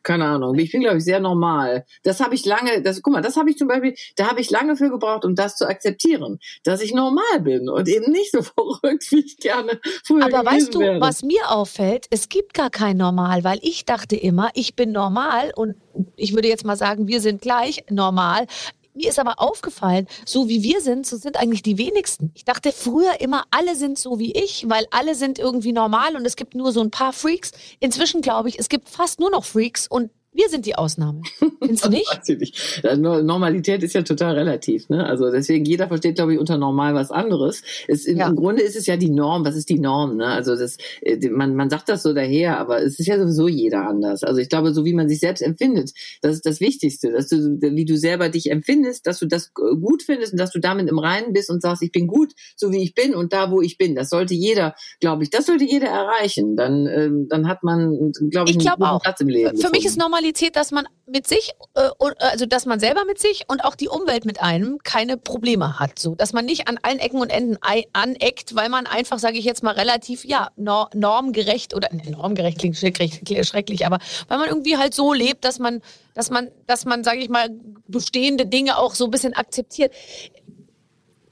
[0.03, 0.57] keine Ahnung.
[0.57, 1.86] Ich bin, glaube ich, sehr normal.
[2.03, 4.49] Das habe ich lange, das, guck mal, das habe ich zum Beispiel, da habe ich
[4.51, 8.41] lange für gebraucht, um das zu akzeptieren, dass ich normal bin und eben nicht so
[8.82, 11.01] verrückt, wie ich gerne früher Aber weißt du, wäre.
[11.01, 12.08] was mir auffällt?
[12.10, 15.76] Es gibt gar kein Normal, weil ich dachte immer, ich bin normal und
[16.16, 18.47] ich würde jetzt mal sagen, wir sind gleich normal.
[18.93, 22.32] Mir ist aber aufgefallen, so wie wir sind, so sind eigentlich die wenigsten.
[22.34, 26.26] Ich dachte früher immer, alle sind so wie ich, weil alle sind irgendwie normal und
[26.26, 27.51] es gibt nur so ein paar Freaks.
[27.82, 31.22] Inzwischen glaube ich, es gibt fast nur noch Freaks und wir sind die Ausnahme.
[31.60, 31.90] Findest du
[32.36, 32.84] nicht?
[32.98, 34.90] Normalität ist ja total relativ.
[34.90, 35.06] Ne?
[35.06, 37.62] Also deswegen, jeder versteht, glaube ich, unter normal was anderes.
[37.88, 38.28] Es, im, Ja.
[38.28, 39.46] Im Grunde ist es ja die Norm.
[39.46, 40.18] Was ist die Norm?
[40.18, 40.26] Ne?
[40.28, 43.88] Also das, äh, man, man sagt das so daher, aber es ist ja sowieso jeder
[43.88, 44.24] anders.
[44.24, 47.12] Also ich glaube, so wie man sich selbst empfindet, das ist das Wichtigste.
[47.12, 50.52] Dass du, wie du selber dich empfindest, dass du das äh, gut findest und dass
[50.52, 53.32] du damit im Reinen bist und sagst, ich bin gut, so wie ich bin und
[53.34, 53.96] da, wo ich bin.
[53.96, 56.56] Das sollte jeder, glaube ich, das sollte jeder erreichen.
[56.56, 59.02] Dann, ähm, dann hat man, glaube ich, Ich einen glaube guten auch.
[59.02, 59.50] Platz im Leben.
[59.50, 59.88] Für mich gefunden.
[59.88, 63.64] ist Normalität, dass man mit sich, äh, und- also dass man selber mit sich und
[63.64, 66.00] auch die Umwelt mit einem keine Probleme hat.
[66.00, 67.58] So, dass man nicht an allen Ecken und Enden
[67.94, 72.58] aneckt, weil man einfach, sage ich jetzt mal, relativ ja nor normgerecht oder ne, normgerecht
[72.58, 75.82] klingt schrecklich, aber weil man irgendwie halt so lebt, dass man,
[76.16, 77.50] dass man, dass man, sage ich mal,
[77.88, 79.94] bestehende Dinge auch so ein bisschen akzeptiert.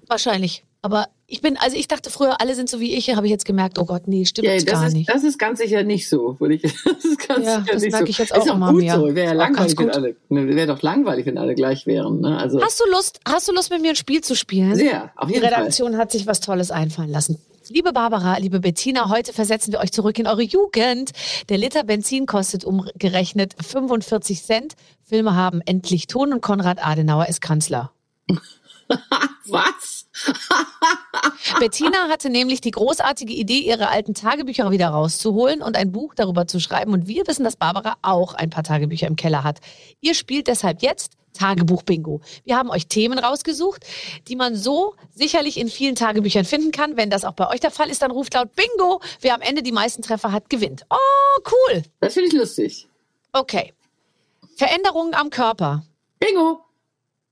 [0.07, 0.63] Wahrscheinlich.
[0.83, 3.45] Aber ich bin, also ich dachte früher, alle sind so wie ich, habe ich jetzt
[3.45, 5.09] gemerkt, oh Gott, nee, stimmt Ja, das gar ist, nicht.
[5.09, 6.39] das ist ganz sicher nicht so.
[6.39, 8.09] Würde ich, das ist ganz Ja, sicher das nicht merke so.
[8.11, 8.95] ich jetzt ist auch auch immer gut mehr.
[8.95, 9.15] so.
[9.15, 12.21] Wäre ja Auch langweilig, wenn alle, ne, wäre doch langweilig, wenn alle gleich wären.
[12.21, 12.37] Ne?
[12.37, 14.75] Also Hast du Lust, hast du Lust mit mir ein Spiel zu spielen?
[14.75, 15.53] sehr, auf Die jeden Fall.
[15.55, 17.39] Redaktion hat sich was Tolles einfallen lassen.
[17.69, 21.11] Liebe Barbara, liebe Bettina, heute versetzen wir euch zurück in eure Jugend.
[21.49, 24.73] Der Liter Benzin kostet umgerechnet 45 Cent.
[25.01, 27.91] Filme haben endlich Ton und Konrad Adenauer ist Kanzler.
[29.47, 29.92] Was?
[31.59, 36.47] Bettina hatte nämlich die großartige Idee, ihre alten Tagebücher wieder rauszuholen und ein Buch darüber
[36.47, 36.93] zu schreiben.
[36.93, 39.59] Und wir wissen, dass Barbara auch ein paar Tagebücher im Keller hat.
[40.01, 42.21] Ihr spielt deshalb jetzt Tagebuch-Bingo.
[42.43, 43.85] Wir haben euch Themen rausgesucht,
[44.27, 46.95] die man so sicherlich in vielen Tagebüchern finden kann.
[46.95, 49.01] Wenn das auch bei euch der Fall ist, dann ruft laut Bingo.
[49.21, 50.85] Wer am Ende die meisten Treffer hat, gewinnt.
[50.89, 51.83] Oh, cool.
[51.99, 52.87] Das finde ich lustig.
[53.31, 53.73] Okay.
[54.55, 55.83] Veränderungen am Körper.
[56.19, 56.63] Bingo!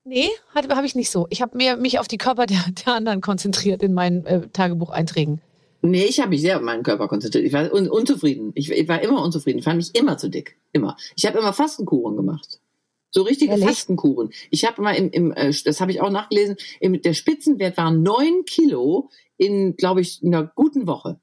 [0.04, 1.28] Nee, habe ich nicht so.
[1.30, 5.42] Ich habe mehr mich auf die Körper der, der anderen konzentriert in meinen äh, Tagebucheinträgen.
[5.84, 7.46] Nee, ich habe mich sehr auf meinen Körper konzentriert.
[7.46, 8.52] Ich war un unzufrieden.
[8.56, 9.60] Ich, ich, war immer unzufrieden.
[9.60, 10.58] Ich fand mich immer zu dick.
[10.72, 10.96] Immer.
[11.16, 12.60] Ich habe immer Fastenkuren gemacht.
[13.10, 13.68] So richtige Ehrlich?
[13.68, 14.30] Fastenkuren.
[14.52, 17.92] Ich habe mal im, im äh, das habe ich auch nachgelesen, im, der Spitzenwert war
[17.92, 21.20] neun Kilo in, glaube ich, einer guten Woche.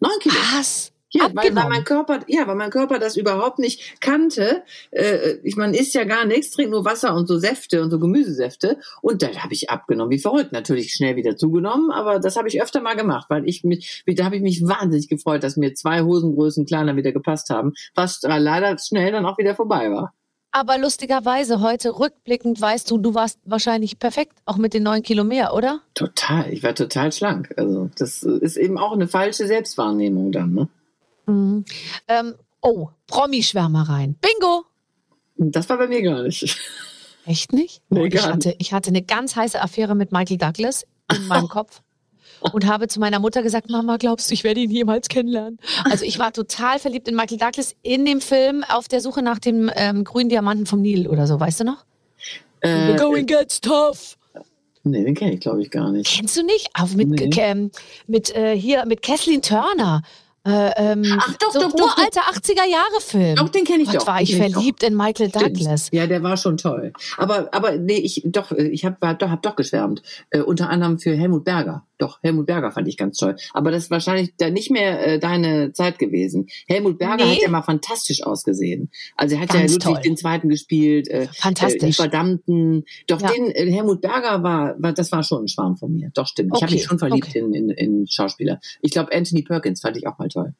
[0.00, 0.34] Neun Kilo.
[0.56, 0.92] Was?
[1.10, 4.62] Ja, weil, weil mein Körper, ja, weil mein Körper das überhaupt nicht kannte.
[4.90, 7.98] Äh, ich man isst ja gar nichts, trinkt nur Wasser und so Säfte und so
[7.98, 8.78] Gemüsesäfte.
[9.00, 10.52] Und da habe ich abgenommen, wie verrückt.
[10.52, 14.24] Natürlich schnell wieder zugenommen, aber das habe ich öfter mal gemacht, weil ich mich, da
[14.24, 18.76] habe ich mich wahnsinnig gefreut, dass mir zwei Hosengrößen kleiner wieder gepasst haben, was leider
[18.78, 20.12] schnell dann auch wieder vorbei war.
[20.50, 25.22] Aber lustigerweise heute rückblickend weißt du, du warst wahrscheinlich perfekt, auch mit den neun Kilo
[25.22, 25.80] mehr, oder?
[25.94, 27.52] Total, ich war total schlank.
[27.56, 30.54] Also das ist eben auch eine falsche Selbstwahrnehmung dann.
[30.54, 30.68] Ne?
[31.28, 31.64] Mhm.
[32.08, 34.16] Ähm, oh, Promischwärmereien.
[34.20, 34.64] Bingo!
[35.36, 36.58] Das war bei mir gar nicht.
[37.26, 37.82] Echt nicht?
[37.90, 41.26] Nee, Oh, ich, gar hatte, ich hatte eine ganz heiße Affäre mit Michael Douglas in
[41.28, 41.82] meinem Kopf
[42.52, 45.58] und habe zu meiner Mutter gesagt, Mama, glaubst du, ich werde ihn jemals kennenlernen?
[45.84, 49.38] Also ich war total verliebt in Michael Douglas in dem Film Auf der Suche nach
[49.38, 51.84] dem ähm, grünen Diamanten vom Nil oder so, weißt du noch?
[52.60, 54.16] Äh, The going gets tough.
[54.84, 56.10] nee, den kenne ich glaube ich gar nicht.
[56.16, 56.70] Kennst du nicht?
[56.74, 57.30] Auch mit, Nee.
[57.36, 57.70] ähm,
[58.06, 60.02] mit äh, hier mit Kathleen Turner.
[60.48, 61.98] Äh, ähm, Ach, doch, so doch, doch, doch.
[61.98, 63.36] uralter 80er-Jahre-Film.
[63.36, 64.06] Doch, den kenne ich Gott, doch.
[64.06, 65.58] war ich kenn ich verliebt in Michael Stimmt.
[65.58, 65.88] Douglas.
[65.92, 66.92] Ja, der war schon toll.
[67.18, 70.02] Aber, aber nee, ich doch, ich habe doch, hab doch geschwärmt.
[70.30, 71.84] Äh, unter anderem für Helmut Berger.
[71.98, 73.36] Doch, Helmut Berger fand ich ganz toll.
[73.52, 76.46] Aber das ist wahrscheinlich da nicht mehr äh, deine Zeit gewesen.
[76.68, 77.34] Helmut Berger Nee.
[77.36, 78.90] hat ja mal fantastisch ausgesehen.
[79.16, 80.02] Also er hat Ganz ja Ludwig toll.
[80.02, 81.08] den Zweiten gespielt.
[81.08, 81.82] Äh, Fantastisch.
[81.82, 82.84] Äh, die Verdammten.
[83.08, 83.30] Doch Ja.
[83.32, 86.10] den äh, Helmut Berger war, war, das war schon ein Schwarm von mir.
[86.14, 86.52] Doch stimmt.
[86.54, 87.40] Ich habe Okay, mich schon verliebt okay.
[87.40, 88.60] in, in, in Schauspieler.
[88.80, 90.54] Ich glaube Anthony Perkins fand ich auch mal toll.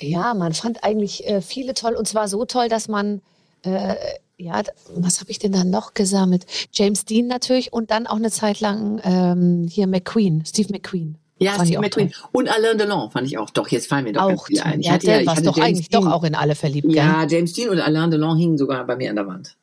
[0.00, 3.22] Ja, man fand eigentlich äh, viele toll und zwar so toll, dass man
[3.62, 3.94] äh,
[4.36, 4.62] ja,
[4.94, 6.46] was habe ich denn da noch gesammelt?
[6.72, 11.18] James Dean natürlich und dann auch eine Zeit lang ähm, hier McQueen, Steve McQueen.
[11.38, 12.12] Ja, Fand ich Steve auch McQueen.
[12.32, 13.50] Und Alain Delon fand ich auch.
[13.50, 14.72] Doch, jetzt fallen mir doch Auch viele toll.
[14.72, 14.80] ein.
[14.80, 16.02] Ich Ja, hatte ja, der ich hatte doch James eigentlich Dean.
[16.04, 16.96] doch auch in alle verliebt, gell?
[16.96, 19.56] Ja, James Dean und Alain Delon hingen sogar bei mir an der Wand.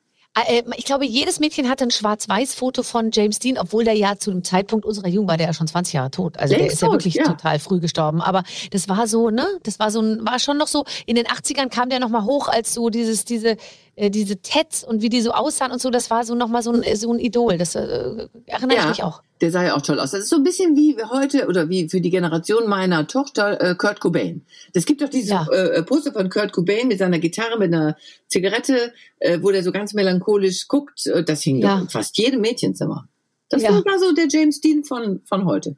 [0.47, 4.31] Äh, Ich glaube, jedes Mädchen hatte ein Schwarz-Weiß-Foto von James Dean, obwohl der ja zu
[4.31, 6.37] dem Zeitpunkt unserer Jugend war der ja schon 20 Jahre tot.
[6.37, 7.23] Also der Längst ist ja tot, wirklich ja.
[7.25, 8.21] total früh gestorben.
[8.21, 9.45] Aber das war so, ne?
[9.63, 12.73] Das war so war schon noch so, in den 80ern kam der nochmal hoch als
[12.73, 13.55] so dieses, diese,
[13.97, 16.71] äh, diese Tets und wie die so aussahen und so, das war so nochmal so
[16.71, 17.57] ein, so ein Idol.
[17.57, 19.21] Das äh, erinnere ich mich auch.
[19.41, 20.11] Der sah ja auch toll aus.
[20.11, 23.75] Das ist so ein bisschen wie heute oder wie für die Generation meiner Tochter äh,
[23.75, 24.45] Kurt Cobain.
[24.73, 25.45] Das gibt doch dieses Ja.
[25.51, 27.97] äh, Poster von Kurt Cobain mit seiner Gitarre, mit einer
[28.29, 31.05] Zigarette, äh, wo der so ganz melancholisch guckt.
[31.07, 31.79] Äh, Das hing Ja.
[31.79, 33.07] in fast jedem Mädchenzimmer.
[33.49, 33.71] Das Ja.
[33.71, 35.75] war so der James Dean von, von heute.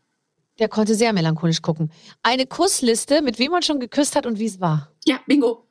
[0.60, 1.90] Der konnte sehr melancholisch gucken.
[2.22, 4.92] Eine Kussliste, mit wem man schon geküsst hat und wie es war.
[5.06, 5.64] Ja, bingo.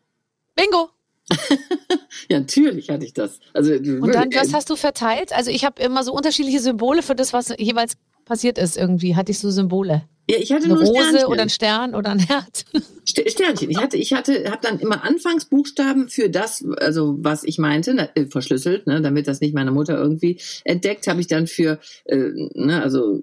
[0.55, 0.89] Bingo!
[2.31, 3.41] Ja, natürlich hatte ich das.
[3.55, 5.33] Also, Und dann, was hast du verteilt?
[5.33, 7.95] Also ich habe immer so unterschiedliche Symbole für das, was jeweils
[8.27, 9.17] passiert ist irgendwie.
[9.17, 10.03] Hatte ich so Symbole.
[10.29, 11.27] ja, ich hatte Eine nur Rose Sternchen.
[11.29, 12.65] oder ein Stern oder ein Herz.
[13.09, 13.71] St- Sternchen.
[13.71, 18.09] Ich hatte, ich hatte, habe dann immer Anfangsbuchstaben für das, also was ich meinte, na,
[18.15, 22.17] äh, verschlüsselt, ne, damit das nicht meine Mutter irgendwie entdeckt, habe ich dann für, äh,
[22.55, 23.19] ne, also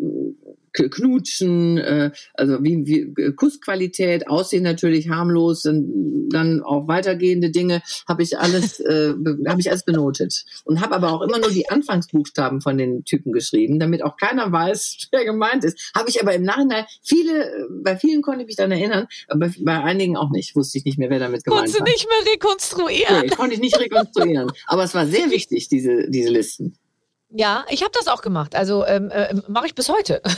[0.76, 7.82] Knutschen, äh, also wie, wie äh, Kussqualität, Aussehen natürlich harmlos, dann, dann auch weitergehende Dinge,
[8.08, 9.14] habe ich alles, äh,
[9.48, 13.32] habe ich alles benotet und habe aber auch immer nur die Anfangsbuchstaben von den Typen
[13.32, 15.92] geschrieben, damit auch keiner weiß, wer gemeint ist.
[15.96, 19.52] Habe ich aber im Nachhinein viele, äh, bei vielen konnte ich mich dann erinnern, aber
[19.60, 20.56] bei einigen auch nicht.
[20.56, 21.90] Wusste ich nicht mehr, wer damit gemeint Konntest du war.
[21.90, 23.22] nicht mehr rekonstruieren.
[23.22, 24.52] Nee, konnte ich nicht rekonstruieren.
[24.68, 26.78] Aber es war sehr wichtig, diese, diese Listen.
[27.38, 28.56] Ja, ich habe das auch gemacht.
[28.56, 30.22] Also ähm, äh, mache ich bis heute.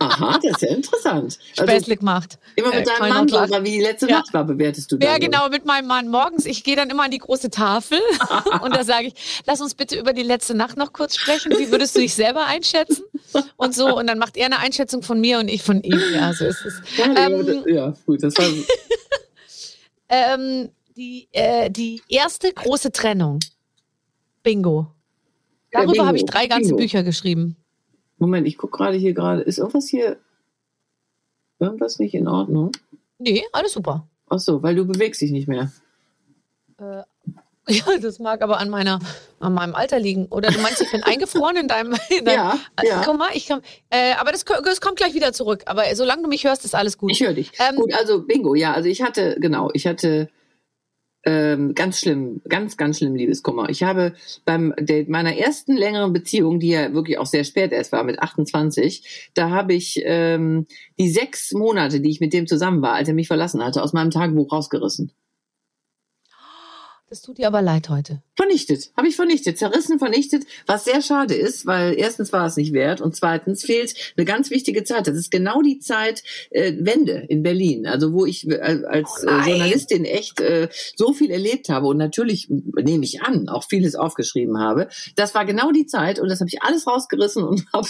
[0.00, 1.38] Aha, das ist ja interessant.
[1.56, 2.38] Also, Späßlich macht.
[2.56, 4.18] immer mit Äh, deinem keiner Mann, oder wie die letzte Ja.
[4.18, 5.20] Nacht war, bewertest du Ja, dann.
[5.20, 6.44] genau, mit meinem Mann morgens.
[6.46, 7.98] Ich gehe dann immer an die große Tafel
[8.62, 9.14] und da sage ich,
[9.46, 11.52] lass uns bitte über die letzte Nacht noch kurz sprechen.
[11.56, 13.04] Wie würdest du dich selber einschätzen?
[13.56, 15.98] Und so, und dann macht er eine Einschätzung von mir und ich von ihm.
[16.12, 16.74] Ja, so ist es.
[16.98, 18.44] Ja, Ähm, das- ja, gut, das war,
[20.10, 23.40] Ähm, die, äh, die erste große Trennung.
[24.44, 24.86] Bingo.
[25.72, 26.76] Darüber habe ich drei ganze Bingo.
[26.82, 27.56] Bücher geschrieben.
[28.18, 30.18] Moment, ich gucke gerade hier gerade, ist irgendwas hier,
[31.58, 32.70] irgendwas nicht in Ordnung?
[33.18, 34.06] Nee, alles super.
[34.28, 35.72] Ach so, weil du bewegst dich nicht mehr.
[36.78, 37.02] Äh,
[37.68, 38.98] Ja, das mag aber an meiner,
[39.40, 40.26] an meinem Alter liegen.
[40.26, 43.02] Oder du meinst, ich bin eingefroren in deinem, in deinem Ja, ja.
[43.04, 45.62] Guck mal, ich komm, äh, aber das, das kommt gleich wieder zurück.
[45.66, 47.10] Aber solange du mich hörst, ist alles gut.
[47.12, 47.52] Ich höre dich.
[47.58, 50.28] Ähm, Gut, also Bingo, ja, also ich hatte, genau, ich hatte
[51.24, 53.68] ähm, ganz schlimm, ganz, ganz schlimm Liebeskummer.
[53.68, 54.14] Ich habe
[54.44, 54.74] beim
[55.08, 59.50] meiner ersten längeren Beziehung, die ja wirklich auch sehr spät erst war, mit 28, da
[59.50, 60.66] habe ich ähm,
[60.98, 63.92] die sechs Monate, die ich mit dem zusammen war, als er mich verlassen hatte, aus
[63.92, 65.12] meinem Tagebuch rausgerissen.
[67.08, 68.22] Das tut dir aber leid heute.
[68.36, 72.72] Vernichtet, habe ich vernichtet, zerrissen, vernichtet, was sehr schade ist, weil erstens war es nicht
[72.72, 75.06] wert und zweitens fehlt eine ganz wichtige Zeit.
[75.06, 79.26] Das ist genau die Zeit äh, Wende in Berlin, also wo ich äh, als äh,
[79.26, 79.48] nein.
[79.50, 84.58] Journalistin echt äh, so viel erlebt habe und natürlich nehme ich an, auch vieles aufgeschrieben
[84.58, 84.88] habe.
[85.14, 87.86] Das war genau die Zeit und das habe ich alles rausgerissen und habe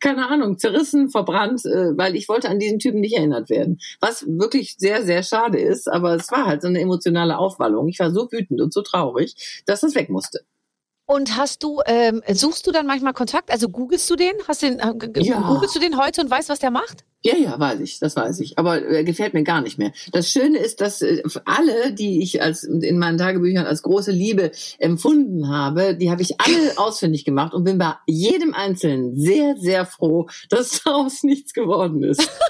[0.00, 3.78] keine Ahnung zerrissen, verbrannt, äh, weil ich wollte an diesen Typen nicht erinnert werden.
[4.00, 7.88] Was wirklich sehr sehr schade ist, aber es war halt so eine emotionale Aufwallung.
[7.88, 10.40] Ich war so wütend und so traurig, dass das weg musste.
[11.04, 13.50] Und hast du, ähm, suchst du dann manchmal Kontakt?
[13.50, 14.32] Also googelst du den?
[14.46, 15.40] Hast den, äh, Ja.
[15.40, 17.04] googelst du den heute und weißt, was der macht?
[17.22, 18.58] Ja, ja, weiß ich, das weiß ich.
[18.58, 19.92] Aber äh, gefällt mir gar nicht mehr.
[20.12, 24.52] Das Schöne ist, dass äh, alle, die ich als in meinen Tagebüchern als große Liebe
[24.78, 29.84] empfunden habe, die habe ich alle ausfindig gemacht und bin bei jedem Einzelnen sehr, sehr
[29.86, 32.26] froh, dass daraus nichts geworden ist.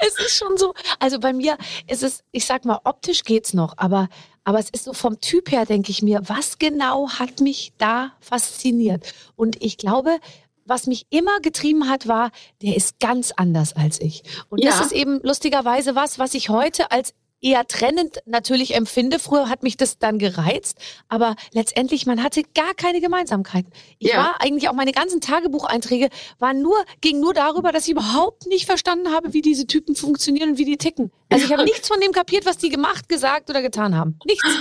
[0.00, 1.56] Es ist schon so, also bei mir
[1.88, 4.08] ist es, ich sag mal, optisch geht's noch, aber,
[4.44, 8.12] aber es ist so vom Typ her, denke ich mir, was genau hat mich da
[8.20, 9.14] fasziniert?
[9.36, 10.18] Und ich glaube,
[10.66, 12.30] was mich immer getrieben hat, war,
[12.62, 14.22] der ist ganz anders als ich.
[14.48, 14.70] Und Ja.
[14.70, 17.14] das ist eben lustigerweise was, was ich heute als
[17.44, 19.18] eher trennend natürlich empfinde.
[19.18, 20.78] Früher hat mich das dann gereizt,
[21.08, 23.70] aber letztendlich, man hatte gar keine Gemeinsamkeiten.
[23.98, 24.16] Ich Ja.
[24.16, 28.64] war eigentlich auch meine ganzen Tagebucheinträge waren nur, ging nur darüber, dass ich überhaupt nicht
[28.66, 31.12] verstanden habe, wie diese Typen funktionieren und wie die ticken.
[31.28, 34.18] Also ich habe nichts von dem kapiert, was die gemacht, gesagt oder getan haben.
[34.26, 34.44] Nichts.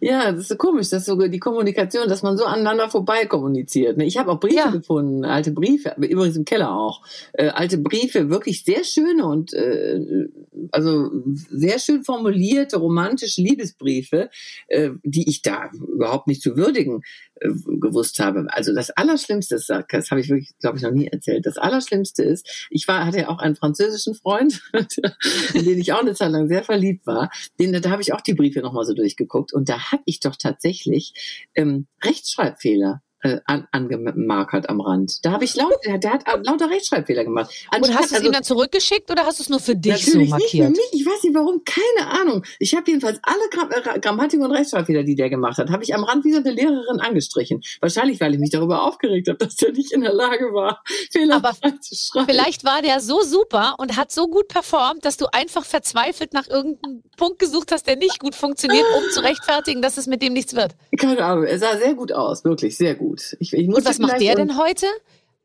[0.00, 3.96] Ja, das ist so komisch, dass so die Kommunikation, dass man so aneinander vorbei kommuniziert.
[3.96, 4.04] ne?
[4.04, 4.70] Ich habe auch Briefe Ja.
[4.70, 7.02] gefunden, alte Briefe, übrigens im Keller auch,
[7.32, 10.28] äh, alte Briefe, wirklich sehr schöne und äh,
[10.70, 11.10] also
[11.50, 14.30] sehr schön formulierte romantische Liebesbriefe,
[14.68, 17.02] äh, die ich da überhaupt nicht zu würdigen
[17.40, 17.48] äh,
[17.80, 18.46] gewusst habe.
[18.48, 21.46] Also das Allerschlimmste ist, das habe ich wirklich, glaube ich, noch nie erzählt.
[21.46, 24.62] Das Allerschlimmste ist, ich war hatte ja auch einen französischen Freund,
[25.54, 27.30] in den ich auch eine Zeit lang sehr verliebt war.
[27.58, 30.36] Den, da habe ich auch die Briefe nochmal so durchgeguckt und da habe ich doch
[30.36, 35.24] tatsächlich ähm, Rechtschreibfehler äh, an, angemarkert am Rand.
[35.24, 37.50] Da habe ich laut, der, der hat lauter Rechtschreibfehler gemacht.
[37.72, 39.76] Und Anstatt- hast du es also- ihm dann zurückgeschickt oder hast du es nur für
[39.76, 40.70] dich so Natürlich nicht für markiert?
[40.70, 40.88] mich.
[41.00, 42.44] Ich weiß nicht warum, keine Ahnung.
[42.58, 45.94] Ich habe jedenfalls alle Gram äh, Grammatik- und Rechtschreibfehler, die der gemacht hat, habe ich
[45.94, 47.62] am Rand wie so eine Lehrerin angestrichen.
[47.80, 51.36] Wahrscheinlich, weil ich mich darüber aufgeregt habe, dass der nicht in der Lage war, Fehler
[51.36, 52.26] Aber zu schreiben.
[52.26, 56.48] Vielleicht war der so super und hat so gut performt, dass du einfach verzweifelt nach
[56.48, 60.32] irgendeinem Punkt gesucht hast, der nicht gut funktioniert, um zu rechtfertigen, dass es mit dem
[60.32, 60.74] nichts wird.
[60.98, 63.11] Keine Ahnung, er sah sehr gut aus, wirklich sehr gut.
[63.40, 64.86] Ich, ich Und was macht der denn heute?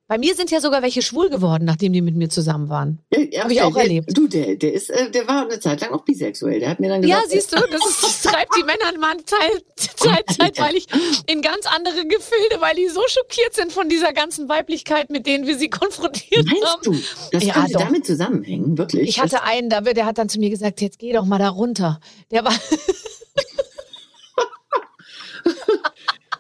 [0.09, 2.99] Bei mir sind ja sogar welche schwul geworden, nachdem die mit mir zusammen waren.
[3.11, 4.18] Ja, ja, Hab ich auch der, erlebt.
[4.18, 6.61] Du, der, der ist, äh, der war eine Zeit lang auch bisexuell.
[6.61, 9.18] Der hat mir dann gesagt, Ja, siehst du, das, ist, das treibt die Männer mal
[9.26, 9.65] Zeit,
[9.97, 10.88] Zeit, zeitweilig
[11.30, 15.45] in ganz andere Gefilde, weil die so schockiert sind von dieser ganzen Weiblichkeit, mit denen
[15.45, 16.84] wir sie konfrontiert meinst haben.
[16.84, 16.95] du,
[17.34, 17.82] das Ja, könnte doch.
[17.82, 19.09] damit zusammenhängen, wirklich?
[19.09, 21.99] Ich hatte einen, der hat dann zu mir gesagt, jetzt geh doch mal da runter.
[22.32, 22.53] Der war,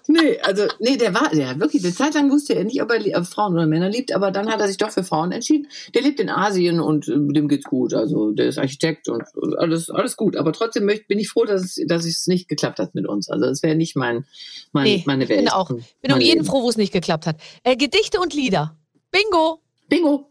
[0.07, 2.91] Nee, also, nee, der war, der hat wirklich, eine Zeit lang wusste er nicht, ob
[2.91, 5.67] er Frauen oder Männer liebt, aber dann hat er sich doch für Frauen entschieden.
[5.93, 7.93] Der lebt in Asien und äh, dem geht's gut.
[7.93, 10.37] Also, der ist Architekt und und alles, alles gut.
[10.37, 13.29] Aber trotzdem möcht, bin ich froh, dass es, dass es nicht geklappt hat mit uns.
[13.29, 14.25] Also, es wäre nicht mein,
[14.71, 15.39] mein, nee, meine ich Welt.
[15.39, 16.45] bin auch, bin mein um jeden Leben.
[16.45, 17.37] froh, wo es nicht geklappt hat.
[17.63, 18.77] Äh, Gedichte und Lieder.
[19.11, 19.59] Bingo.
[19.89, 20.29] Bingo.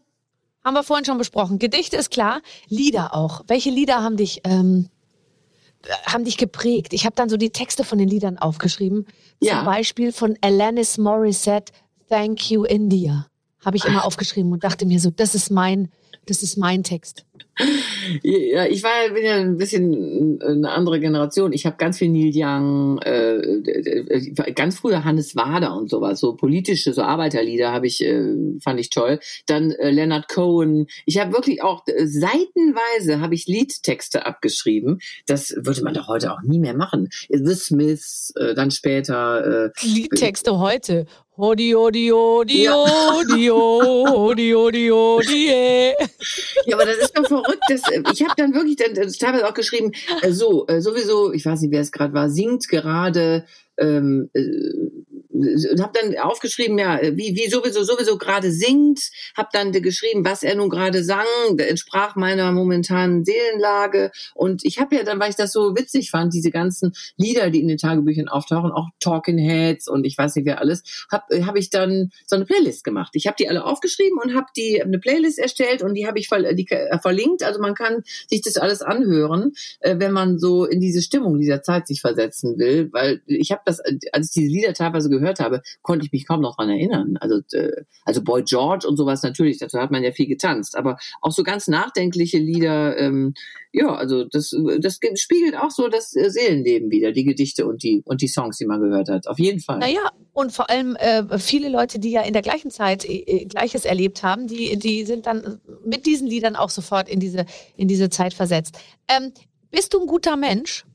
[0.63, 1.59] Haben wir vorhin schon besprochen.
[1.59, 3.41] Gedichte ist klar, Lieder auch.
[3.47, 4.89] Welche Lieder haben dich, ähm,
[6.05, 6.93] haben dich geprägt?
[6.93, 9.05] Ich habe dann so die Texte von den Liedern aufgeschrieben.
[9.41, 9.57] Ja.
[9.57, 11.73] Zum Beispiel von Alanis Morissette,
[12.09, 13.27] Thank You India.
[13.63, 15.89] Habe ich immer aufgeschrieben und dachte mir so, das ist mein,
[16.25, 17.25] das ist mein Text.
[18.23, 21.53] Ja, ich war ja, bin ja ein bisschen eine andere Generation.
[21.53, 26.35] Ich habe ganz viel Neil Young, äh, äh, ganz früher Hannes Wader und sowas, so
[26.35, 28.23] politische, so Arbeiterlieder habe ich, äh,
[28.63, 29.19] fand ich toll.
[29.47, 30.87] Dann äh, Leonard Cohen.
[31.05, 34.99] Ich habe wirklich auch äh, seitenweise habe ich Liedtexte abgeschrieben.
[35.25, 37.09] Das würde man doch heute auch nie mehr machen.
[37.29, 39.65] The Smiths, äh, dann später.
[39.65, 41.05] Äh, Liedtexte heute.
[41.37, 45.93] Hodi, hodi, hodi, hodi, hodi, hodi, hodi.
[46.65, 47.61] Ja, aber das ist doch verrückt.
[47.69, 51.45] Das, äh, ich habe dann wirklich dann, teilweise auch geschrieben, äh, so, äh, sowieso, ich
[51.45, 53.45] weiß nicht, wer es gerade war, singt gerade
[53.77, 54.41] ähm, äh,
[55.81, 58.99] habe dann aufgeschrieben, ja, wie, wie sowieso sowieso gerade singt,
[59.35, 61.25] habe dann geschrieben, was er nun gerade sang,
[61.57, 66.33] entsprach meiner momentanen Seelenlage und ich habe ja dann, weil ich das so witzig fand,
[66.33, 70.45] diese ganzen Lieder, die in den Tagebüchern auftauchen, auch Talking Heads und ich weiß nicht
[70.45, 73.11] wer alles, habe hab ich dann so eine Playlist gemacht.
[73.13, 76.29] Ich habe die alle aufgeschrieben und habe die eine Playlist erstellt und die habe ich
[76.29, 80.79] die, äh, verlinkt, also man kann sich das alles anhören, äh, wenn man so in
[80.79, 83.79] diese Stimmung dieser Zeit sich versetzen will, weil ich habe das,
[84.11, 87.17] als ich diese Lieder teilweise gehört gehört habe, konnte ich mich kaum noch dran erinnern.
[87.19, 90.97] Also, äh, also Boy George und sowas natürlich, dazu hat man ja viel getanzt, aber
[91.21, 93.33] auch so ganz nachdenkliche Lieder, ähm,
[93.73, 98.01] ja, also das, das spiegelt auch so das äh, Seelenleben wieder, die Gedichte und die,
[98.05, 99.27] und die Songs, die man gehört hat.
[99.27, 99.79] Auf jeden Fall.
[99.79, 103.45] Naja, und vor allem äh, viele Leute, die ja in der gleichen Zeit äh, äh,
[103.45, 107.87] Gleiches erlebt haben, die, die sind dann mit diesen Liedern auch sofort in diese, in
[107.87, 108.77] diese Zeit versetzt.
[109.07, 109.31] Ähm,
[109.69, 110.85] bist du ein guter Mensch?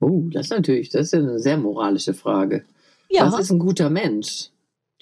[0.00, 2.64] Oh, das ist natürlich, das ist eine sehr moralische Frage.
[3.12, 3.30] Ja.
[3.30, 4.48] Was ist ein guter Mensch?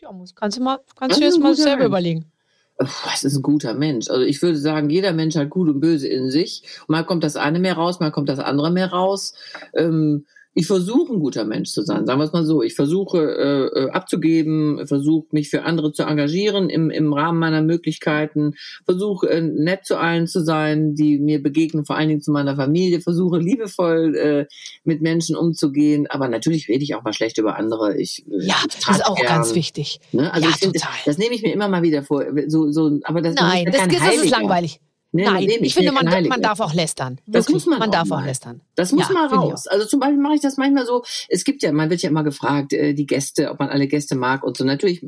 [0.00, 1.86] Ja, muss, kannst du mal, kannst du jetzt mal selber Mensch?
[1.86, 2.32] überlegen.
[2.78, 4.08] Was ist ein guter Mensch?
[4.08, 6.62] Also ich würde sagen, jeder Mensch hat gut und böse in sich.
[6.88, 9.34] Mal kommt das eine mehr raus, mal kommt das andere mehr raus.
[9.74, 12.62] Ähm, ich versuche ein guter Mensch zu sein, sagen wir es mal so.
[12.62, 17.62] Ich versuche äh, äh, abzugeben, versuche mich für andere zu engagieren im, im Rahmen meiner
[17.62, 22.32] Möglichkeiten, versuche äh, nett zu allen zu sein, die mir begegnen, vor allen Dingen zu
[22.32, 24.46] meiner Familie, versuche liebevoll äh,
[24.82, 27.96] mit Menschen umzugehen, aber natürlich rede ich auch mal schlecht über andere.
[27.96, 29.28] Ich, äh, ja, ich das ist auch gern.
[29.28, 30.00] ganz wichtig.
[30.10, 30.32] Ne?
[30.32, 30.90] Also ja, find, total.
[31.04, 32.24] Das, das nehme ich mir immer mal wieder vor.
[32.48, 34.80] So, so, aber das, Nein, das, das, das ist langweilig.
[35.12, 37.18] Nee, Nein, nee, ich finde, man, man darf auch lästern.
[37.26, 38.22] Das Wirklich, muss man, man auch darf mal.
[38.22, 38.60] auch lästern.
[38.76, 39.66] Das muss ja, mal raus.
[39.66, 41.02] Also zum Beispiel mache ich das manchmal so.
[41.28, 44.14] Es gibt ja, man wird ja immer gefragt, äh, die Gäste, ob man alle Gäste
[44.14, 44.64] mag und so.
[44.64, 45.04] Natürlich,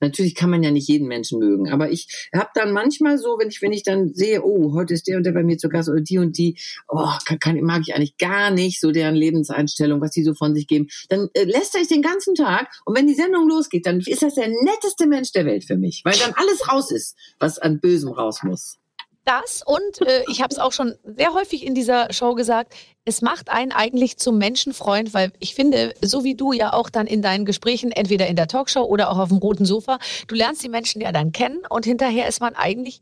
[0.00, 1.70] natürlich kann man ja nicht jeden Menschen mögen.
[1.70, 5.06] Aber ich habe dann manchmal so, wenn ich, wenn ich dann sehe, oh, heute ist
[5.06, 7.82] der und der bei mir zu Gast oder die und die, oh, kann, kann, mag
[7.86, 10.88] ich eigentlich gar nicht so deren Lebenseinstellung, was die so von sich geben.
[11.10, 14.34] Dann äh, lässt ich den ganzen Tag und wenn die Sendung losgeht, dann ist das
[14.34, 18.10] der netteste Mensch der Welt für mich, weil dann alles raus ist, was an Bösem
[18.10, 18.78] raus muss
[19.24, 23.22] das und äh, ich habe es auch schon sehr häufig in dieser Show gesagt, es
[23.22, 27.22] macht einen eigentlich zum Menschenfreund, weil ich finde, so wie du ja auch dann in
[27.22, 29.98] deinen Gesprächen, entweder in der Talkshow oder auch auf dem roten Sofa,
[30.28, 33.00] du lernst die Menschen ja dann kennen und hinterher ist man eigentlich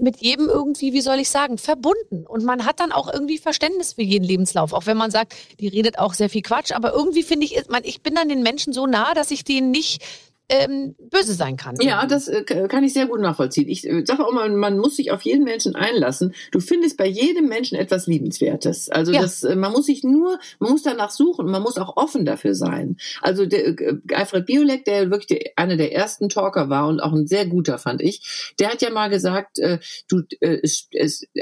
[0.00, 2.26] mit jedem irgendwie, wie soll ich sagen, verbunden.
[2.26, 4.72] Und man hat dann auch irgendwie Verständnis für jeden Lebenslauf.
[4.72, 6.72] Auch wenn man sagt, die redet auch sehr viel Quatsch.
[6.72, 10.02] Aber irgendwie finde ich, ich bin dann den Menschen so nah, dass ich denen nicht
[10.50, 11.76] ähm, böse sein kann.
[11.80, 13.68] Ja, das äh, kann ich sehr gut nachvollziehen.
[13.68, 16.34] Ich äh, sage auch mal, man muss sich auf jeden Menschen einlassen.
[16.50, 18.90] Du findest bei jedem Menschen etwas Liebenswertes.
[18.90, 19.22] Also ja.
[19.22, 22.24] das, äh, man muss sich nur, man muss danach suchen und man muss auch offen
[22.24, 22.96] dafür sein.
[23.22, 27.12] Also der, äh, Alfred Biolek, der wirklich der, einer der ersten Talker war und auch
[27.12, 29.78] ein sehr guter, fand ich, der hat ja mal gesagt, äh,
[30.08, 30.88] du, äh, es,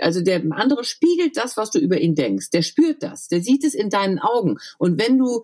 [0.01, 2.51] also der andere spiegelt das, was du über ihn denkst.
[2.51, 4.59] Der spürt das, der sieht es in deinen Augen.
[4.79, 5.43] Und wenn du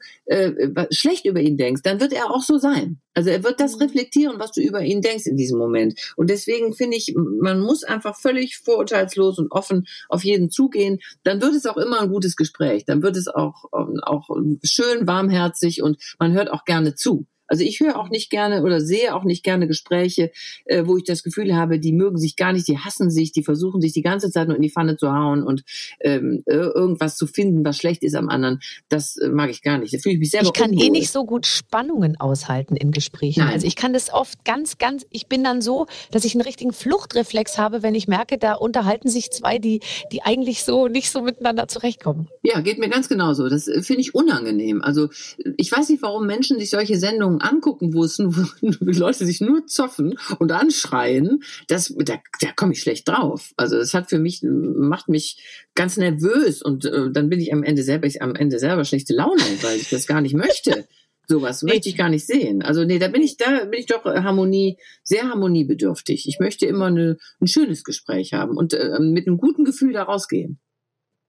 [0.91, 3.01] schlecht über ihn denkst, dann wird er auch so sein.
[3.15, 3.83] Also er wird das mhm.
[3.83, 5.99] reflektieren, was du über ihn denkst in diesem Moment.
[6.17, 10.99] Und deswegen finde ich, man muss einfach völlig vorurteilslos und offen auf jeden zugehen.
[11.23, 12.85] Dann wird es auch immer ein gutes Gespräch.
[12.85, 14.29] Dann wird es auch, ähm, auch
[14.63, 17.27] schön warmherzig und man hört auch gerne zu.
[17.47, 20.31] Also ich höre auch nicht gerne oder sehe auch nicht gerne Gespräche,
[20.65, 23.43] äh, wo ich das Gefühl habe, die mögen sich gar nicht, die hassen sich, die
[23.43, 25.63] versuchen sich die ganze Zeit nur in die Pfanne zu hauen und
[26.01, 28.61] ähm, irgendwas zu finden, was schlecht ist am anderen.
[28.89, 29.93] Das äh, mag ich gar nicht.
[29.95, 30.87] Da fühle ich mich selber Ich kann unwohl.
[30.87, 33.41] eh nicht so gut Spannungen aushalten in Gesprächen.
[33.41, 33.55] Nein.
[33.55, 36.73] Also ich kann das oft ganz, ganz, ich bin dann so, dass ich einen richtigen
[36.73, 39.81] Fluchtreflex habe, wenn ich merke, da unterhalten sich zwei, die,
[40.13, 42.29] die eigentlich so nicht so miteinander zurechtkommen.
[42.43, 43.49] Ja, geht mir ganz genauso.
[43.49, 44.83] Das äh, finde ich unangenehm.
[44.83, 45.09] Also
[45.57, 49.27] ich weiß nicht, warum Menschen sich solche Sendungen Sendungen angucken, wo es nur, wo Leute
[49.27, 53.53] sich nur zoffen und anschreien, das, da, da komme ich schlecht drauf.
[53.57, 55.43] Also das hat für mich, macht mich
[55.75, 59.15] ganz nervös und äh, dann bin ich am Ende selber, ich am Ende selber schlechte
[59.15, 60.87] Laune, weil ich das gar nicht möchte.
[61.27, 62.63] Sowas möchte ich gar nicht sehen.
[62.63, 66.29] Also nee, da bin ich, da bin ich doch Harmonie, sehr harmoniebedürftig.
[66.29, 70.03] Ich möchte immer eine, ein schönes Gespräch haben und äh, mit einem guten Gefühl da
[70.03, 70.59] rausgehen.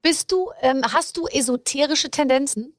[0.01, 2.73] Bist du, ähm, hast du esoterische Tendenzen?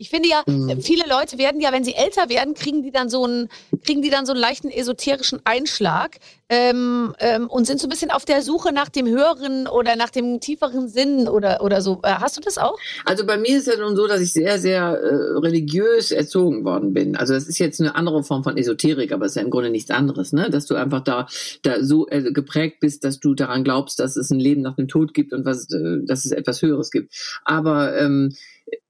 [0.00, 0.80] Ich finde ja, mhm.
[0.80, 3.50] viele Leute werden ja, wenn sie älter werden, kriegen die dann so einen,
[3.84, 6.16] kriegen die dann so einen leichten esoterischen Einschlag
[6.48, 10.08] ähm, ähm, und sind so ein bisschen auf der Suche nach dem höheren oder nach
[10.08, 12.00] dem tieferen Sinn oder, oder so.
[12.02, 12.78] Äh, hast du das auch?
[13.04, 16.64] Also bei mir ist es ja nun so, dass ich sehr, sehr äh, religiös erzogen
[16.64, 17.14] worden bin.
[17.14, 19.68] Also das ist jetzt eine andere Form von Esoterik, aber es ist ja im Grunde
[19.68, 20.48] nichts anderes, ne?
[20.48, 21.28] Dass du einfach da,
[21.60, 24.88] da so äh, geprägt bist, dass du daran glaubst, dass es ein Leben nach dem
[24.88, 27.12] Tod gibt und was, äh, dass es etwas Höheres gibt.
[27.44, 28.32] Aber ähm,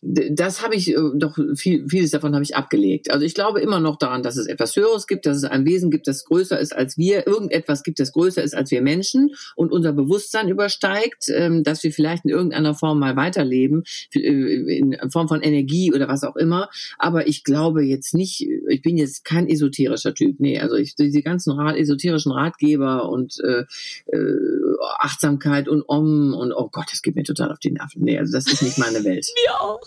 [0.02, 3.10] das habe ich äh, doch viel, vieles davon habe ich abgelegt.
[3.10, 5.90] Also ich glaube immer noch daran, dass es etwas Höheres gibt, dass es ein Wesen
[5.90, 9.72] gibt, das größer ist als wir, irgendetwas gibt, das größer ist als wir Menschen und
[9.72, 15.28] unser Bewusstsein übersteigt, ähm, dass wir vielleicht in irgendeiner Form mal weiterleben, äh, in Form
[15.28, 16.70] von Energie oder was auch immer.
[16.98, 20.40] Aber ich glaube jetzt nicht, ich bin jetzt kein esoterischer Typ.
[20.40, 23.64] Nee, also ich, diese ganzen esoterischen Ratgeber und äh,
[24.06, 24.36] äh,
[24.80, 28.02] Achtsamkeit und Om und oh Gott, das geht mir total auf die Nerven.
[28.02, 29.26] Nee, also das ist nicht meine Welt.
[29.46, 29.80] mir auch.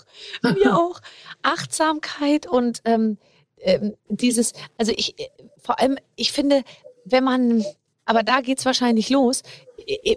[0.43, 0.99] Mir auch.
[1.41, 3.17] Achtsamkeit und ähm,
[3.59, 6.63] ähm, dieses, also ich, äh, vor allem, ich finde,
[7.05, 7.63] wenn man,
[8.05, 9.43] aber da geht's wahrscheinlich los,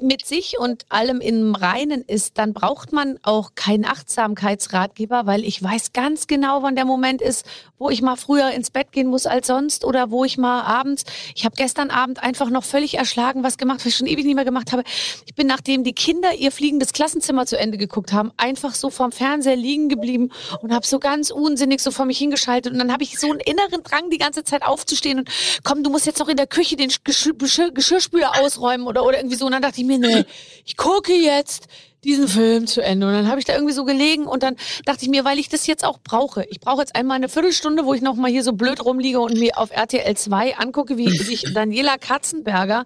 [0.01, 5.63] mit sich und allem im Reinen ist, dann braucht man auch keinen Achtsamkeitsratgeber, weil ich
[5.63, 7.47] weiß ganz genau, wann der Moment ist,
[7.79, 11.05] wo ich mal früher ins Bett gehen muss als sonst oder wo ich mal abends,
[11.35, 14.35] ich habe gestern Abend einfach noch völlig erschlagen was gemacht, was ich schon ewig nicht
[14.35, 14.85] mehr gemacht habe.
[15.27, 19.13] Ich bin, nachdem die Kinder ihr fliegendes Klassenzimmer zu Ende geguckt haben, einfach so vorm
[19.13, 20.31] Fernseher liegen geblieben
[20.61, 23.41] und habe so ganz unsinnig so vor mich hingeschaltet und dann habe ich so einen
[23.41, 25.31] inneren Drang, die ganze Zeit aufzustehen und
[25.65, 27.35] komm, du musst jetzt noch in der Küche den Geschirr
[27.73, 29.46] Geschirrspüler ausräumen oder, oder irgendwie so.
[29.47, 30.25] Und dann dachte ich mir, nee,
[30.65, 31.69] ich gucke jetzt
[32.07, 33.07] diesen Film zu Ende.
[33.07, 35.49] Und dann habe ich da irgendwie so gelegen und dann dachte ich mir, weil ich
[35.49, 36.45] das jetzt auch brauche.
[36.49, 39.39] Ich brauche jetzt einmal eine Viertelstunde, wo ich noch mal hier so blöd rumliege und
[39.39, 42.85] mir auf RTL 2 angucke, wie sich Daniela Katzenberger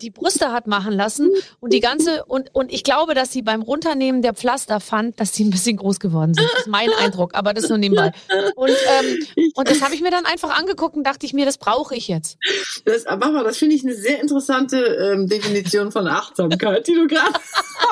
[0.00, 3.62] die Brüste hat machen lassen und die ganze und und ich glaube, dass sie beim
[3.62, 6.48] Runternehmen der Pflaster fand, dass sie ein bisschen groß geworden sind.
[6.52, 8.12] Das ist mein Eindruck, aber das nur nebenbei.
[8.54, 11.58] Und ähm, und das habe ich mir dann einfach angeguckt und dachte ich mir, das
[11.58, 12.38] brauche ich jetzt.
[12.84, 17.32] Das, Mama, das finde ich eine sehr interessante ähm, Definition von Achtsamkeit, die du gerade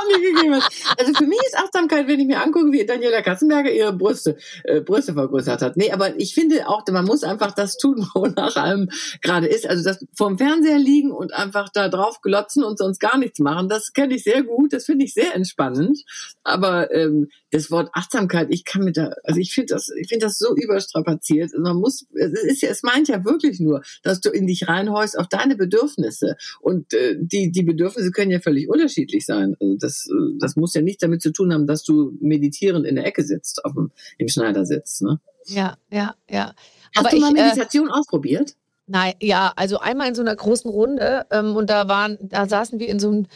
[0.09, 0.68] mir gegeben hast.
[0.97, 4.81] Also für mich ist Achtsamkeit, wenn ich mir angucke, wie Daniela Katzenberger ihre Brüste, äh,
[4.81, 5.77] Brüste vergrößert hat.
[5.77, 8.91] Nee, aber ich finde auch, man muss einfach das tun, wonach einem
[9.23, 9.69] gerade ist.
[9.69, 13.69] Also das vorm Fernseher liegen und einfach da drauf glotzen und sonst gar nichts machen,
[13.69, 16.03] das kenne ich sehr gut, das finde ich sehr entspannend.
[16.43, 20.27] Aber ähm, das Wort Achtsamkeit, ich kann mit da, also ich finde das, ich finde
[20.27, 21.53] das so überstrapaziert.
[21.57, 25.19] Man muss, es ist ja, es meint ja wirklich nur, dass du in dich reinhäust
[25.19, 26.37] auf deine Bedürfnisse.
[26.61, 29.57] Und äh, die, die Bedürfnisse können ja völlig unterschiedlich sein.
[29.61, 33.07] Also das, das muss ja nichts damit zu tun haben, dass du meditierend in der
[33.07, 35.01] Ecke sitzt, auf dem, im Schneidersitz.
[35.01, 35.21] Ne?
[35.47, 36.55] Ja, ja, ja.
[36.95, 38.55] Hast Aber du mal ich, äh, Meditation äh, ausprobiert?
[38.87, 42.79] Nein, ja, also einmal in so einer großen Runde ähm, und da waren, da saßen
[42.79, 43.27] wir in so einem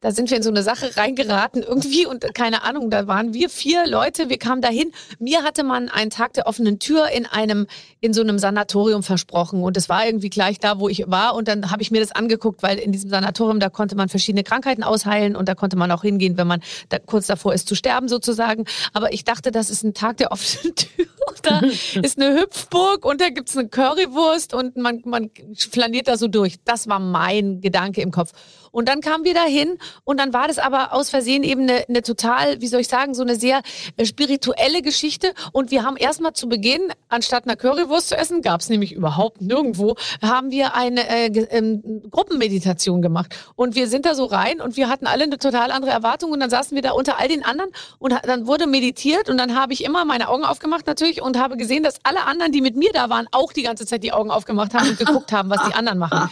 [0.00, 3.48] da sind wir in so eine Sache reingeraten irgendwie und keine Ahnung, da waren wir
[3.48, 4.92] vier Leute, wir kamen dahin.
[5.18, 7.66] Mir hatte man einen Tag der offenen Tür in einem,
[8.00, 11.48] in so einem Sanatorium versprochen und es war irgendwie gleich da, wo ich war und
[11.48, 14.82] dann habe ich mir das angeguckt, weil in diesem Sanatorium, da konnte man verschiedene Krankheiten
[14.82, 18.08] ausheilen und da konnte man auch hingehen, wenn man da kurz davor ist zu sterben
[18.08, 18.64] sozusagen.
[18.92, 21.06] Aber ich dachte, das ist ein Tag der offenen Tür.
[21.42, 21.60] da
[22.02, 26.56] ist eine Hüpfburg und da gibt's eine Currywurst und man, man flaniert da so durch.
[26.64, 28.32] Das war mein Gedanke im Kopf.
[28.76, 32.02] Und dann kamen wir dahin und dann war das aber aus Versehen eben eine, eine
[32.02, 33.62] total, wie soll ich sagen, so eine sehr
[33.96, 35.32] äh, spirituelle Geschichte.
[35.52, 39.40] Und wir haben erstmal zu Beginn, anstatt einer Currywurst zu essen, gab es nämlich überhaupt
[39.40, 43.34] nirgendwo, haben wir eine äh, ähm, Gruppenmeditation gemacht.
[43.54, 46.32] Und wir sind da so rein und wir hatten alle eine total andere Erwartung.
[46.32, 49.58] Und dann saßen wir da unter all den anderen und dann wurde meditiert und dann
[49.58, 52.76] habe ich immer meine Augen aufgemacht natürlich und habe gesehen, dass alle anderen, die mit
[52.76, 55.66] mir da waren, auch die ganze Zeit die Augen aufgemacht haben und geguckt haben, was
[55.66, 56.28] die anderen machen.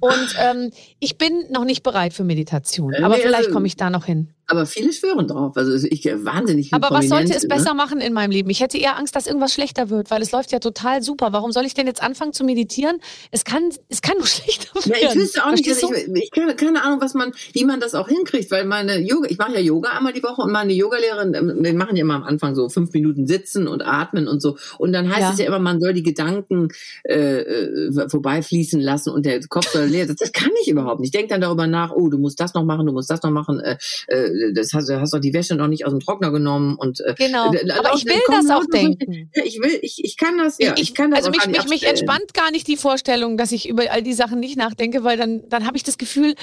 [0.00, 2.92] Und ähm, ich bin noch nicht bereit für Meditation.
[2.92, 4.34] Äh, aber nee, vielleicht also komme ich da noch hin.
[4.48, 5.56] Aber viele schwören drauf.
[5.56, 7.48] Also ich wahnsinnig Aber was sollte es ne?
[7.48, 8.48] besser machen in meinem Leben?
[8.48, 11.32] Ich hätte eher Angst, dass irgendwas schlechter wird, weil es läuft ja total super.
[11.32, 12.98] Warum soll ich denn jetzt anfangen zu meditieren?
[13.32, 15.02] Es kann, es kann nur schlechter werden.
[15.02, 17.80] Ja, ich wüsste auch nicht, also ich, ich keine, keine Ahnung, was man, wie man
[17.80, 20.72] das auch hinkriegt, weil meine Yoga, ich mache ja Yoga einmal die Woche und meine
[20.72, 24.40] Yogalehrerin, ähm, wir machen ja immer am Anfang so fünf Minuten sitzen und atmen und
[24.40, 24.56] so.
[24.78, 25.32] Und dann heißt ja.
[25.32, 26.68] es ja immer, man soll die Gedanken
[27.02, 30.06] äh, äh vorbeifließen lassen und der Kopf soll leer.
[30.06, 31.08] Das, das kann ich überhaupt nicht.
[31.08, 33.30] Ich denke dann darüber nach, oh, du musst das noch machen, du musst das noch
[33.30, 33.58] machen.
[33.58, 33.76] Äh,
[34.06, 37.14] äh, das hast, hast doch die Wäsche noch nicht aus dem Trockner genommen und äh,
[37.16, 37.52] genau.
[37.52, 39.30] Äh, aber ich will das auch denken.
[39.32, 41.82] Ich will, ich, ich kann das, ja, ich, ich kann das Also mich, mich, mich
[41.84, 45.48] entspannt gar nicht die Vorstellung, dass ich über all die Sachen nicht nachdenke, weil dann,
[45.48, 46.34] dann habe ich das Gefühl,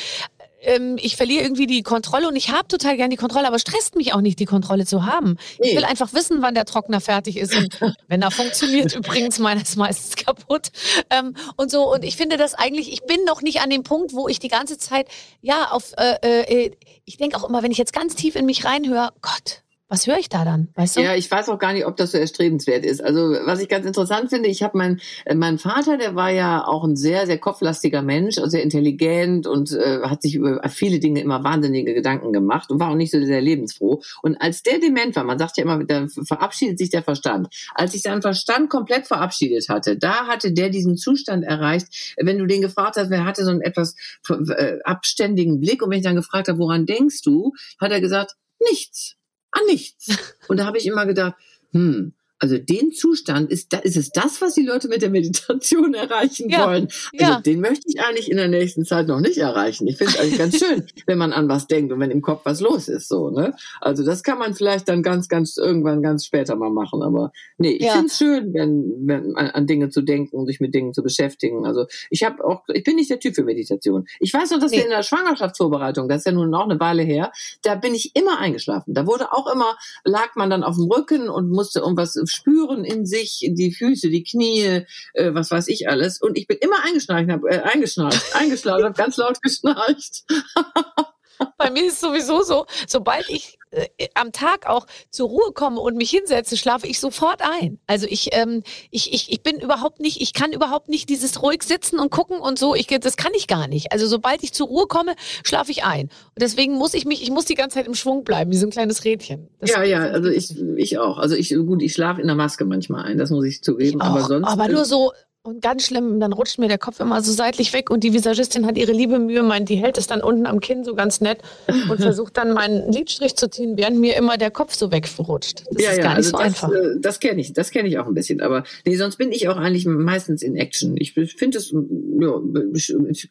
[0.64, 3.96] ähm, ich verliere irgendwie die Kontrolle und ich habe total gern die Kontrolle, aber stresst
[3.96, 5.38] mich auch nicht, die Kontrolle zu haben.
[5.60, 5.70] Nee.
[5.70, 7.56] Ich will einfach wissen, wann der Trockner fertig ist.
[7.56, 10.70] Und wenn er funktioniert, übrigens, meiner ist meistens kaputt.
[11.10, 14.14] Ähm, und so, und ich finde das eigentlich, ich bin noch nicht an dem Punkt,
[14.14, 15.08] wo ich die ganze Zeit,
[15.42, 16.72] ja, auf, äh, äh,
[17.06, 19.63] ich denke auch immer, wenn ich jetzt ganz tief in mich reinhöre, Gott,
[19.94, 20.70] was höre ich da dann?
[20.74, 21.02] Weißt du?
[21.02, 23.04] Ja, ich weiß auch gar nicht, ob das so erstrebenswert ist.
[23.04, 26.66] Also was ich ganz interessant finde, ich habe mein äh, mein Vater, der war ja
[26.66, 31.00] auch ein sehr sehr kopflastiger Mensch, also sehr intelligent und äh, hat sich über viele
[31.00, 34.02] Dinge immer wahnsinnige Gedanken gemacht und war auch nicht so sehr lebensfroh.
[34.24, 37.50] Und als der dement war, man sagt ja immer, da verabschiedet sich der Verstand.
[37.76, 42.16] Als sich sein Verstand komplett verabschiedet hatte, da hatte der diesen Zustand erreicht.
[42.18, 43.96] Wenn du den gefragt hast, wer hatte so einen etwas
[44.28, 48.38] äh, abständigen Blick und wenn ich dann gefragt habe, woran denkst du, hat er gesagt,
[48.60, 49.18] nichts.
[49.54, 50.18] An nichts.
[50.48, 51.36] Und da habe ich immer gedacht,
[51.72, 52.14] hm,
[52.44, 56.50] also den Zustand ist, da ist es das, was die Leute mit der Meditation erreichen
[56.50, 56.90] Ja, wollen.
[57.18, 57.40] Also ja.
[57.40, 59.88] den möchte ich eigentlich in der nächsten Zeit noch nicht erreichen.
[59.88, 62.42] Ich finde es eigentlich ganz schön, wenn man an was denkt und wenn im Kopf
[62.44, 63.56] was los ist, so, ne?
[63.80, 67.02] Also das kann man vielleicht dann ganz, ganz irgendwann ganz später mal machen.
[67.02, 67.94] Aber nee, ich Ja.
[67.94, 71.02] finde es schön, wenn, wenn an, an Dinge zu denken und sich mit Dingen zu
[71.02, 71.66] beschäftigen.
[71.66, 74.06] Also ich habe auch, ich bin nicht der Typ für Meditation.
[74.20, 74.80] Ich weiß noch, dass Nee.
[74.80, 77.32] wir in der Schwangerschaftsvorbereitung, das ist ja nun auch eine Weile her,
[77.62, 78.94] da bin ich immer eingeschlafen.
[78.94, 83.06] Da wurde auch immer, lag man dann auf dem Rücken und musste irgendwas spüren in
[83.06, 86.22] sich, die Füße, die Knie, äh, was weiß ich alles.
[86.22, 90.24] Und ich bin immer eingeschnarcht, hab, äh, eingeschnarcht, eingeschlafen, habe ganz laut geschnarcht.
[91.58, 95.96] Bei mir ist sowieso so, sobald ich äh, am Tag auch zur Ruhe komme und
[95.96, 97.80] mich hinsetze, schlafe ich sofort ein.
[97.88, 101.64] Also ich, ähm, ich, ich, ich bin überhaupt nicht, ich kann überhaupt nicht dieses ruhig
[101.64, 102.76] sitzen und gucken und so.
[102.76, 103.92] Ich, das kann ich gar nicht.
[103.92, 106.04] Also sobald ich zur Ruhe komme, schlafe ich ein.
[106.04, 108.68] Und deswegen muss ich mich, ich muss die ganze Zeit im Schwung bleiben, wie so
[108.68, 109.50] ein kleines Rädchen.
[109.60, 111.18] Das- ja, ja, also ich, ich auch.
[111.18, 114.02] Also ich, gut, ich schlafe in der Maske manchmal ein, das muss ich zugeben.
[114.02, 114.48] auch, aber sonst.
[114.48, 115.12] aber nur so
[115.44, 118.66] und ganz schlimm, dann rutscht mir der Kopf immer so seitlich weg und die Visagistin
[118.66, 121.42] hat ihre liebe Mühe, meint, die hält es dann unten am Kinn so ganz nett
[121.90, 125.64] und versucht dann meinen Lidstrich zu ziehen, während mir immer der Kopf so wegrutscht.
[125.72, 126.72] Das ist gar nicht so das, einfach.
[126.72, 128.40] äh, Das kenne ich, das kenne ich auch ein bisschen.
[128.40, 130.96] Aber nee, sonst bin ich auch eigentlich meistens in Action.
[130.98, 132.32] Ich finde es, ja,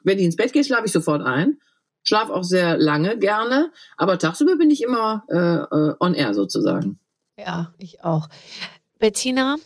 [0.05, 1.59] wenn ich ins Bett gehe, schlafe ich sofort ein.
[2.05, 3.71] Schlaf auch sehr lange, gerne.
[3.97, 6.99] Aber tagsüber bin ich immer äh, äh, on air sozusagen.
[7.39, 8.29] Ja, ich auch.
[8.99, 9.57] Bettina,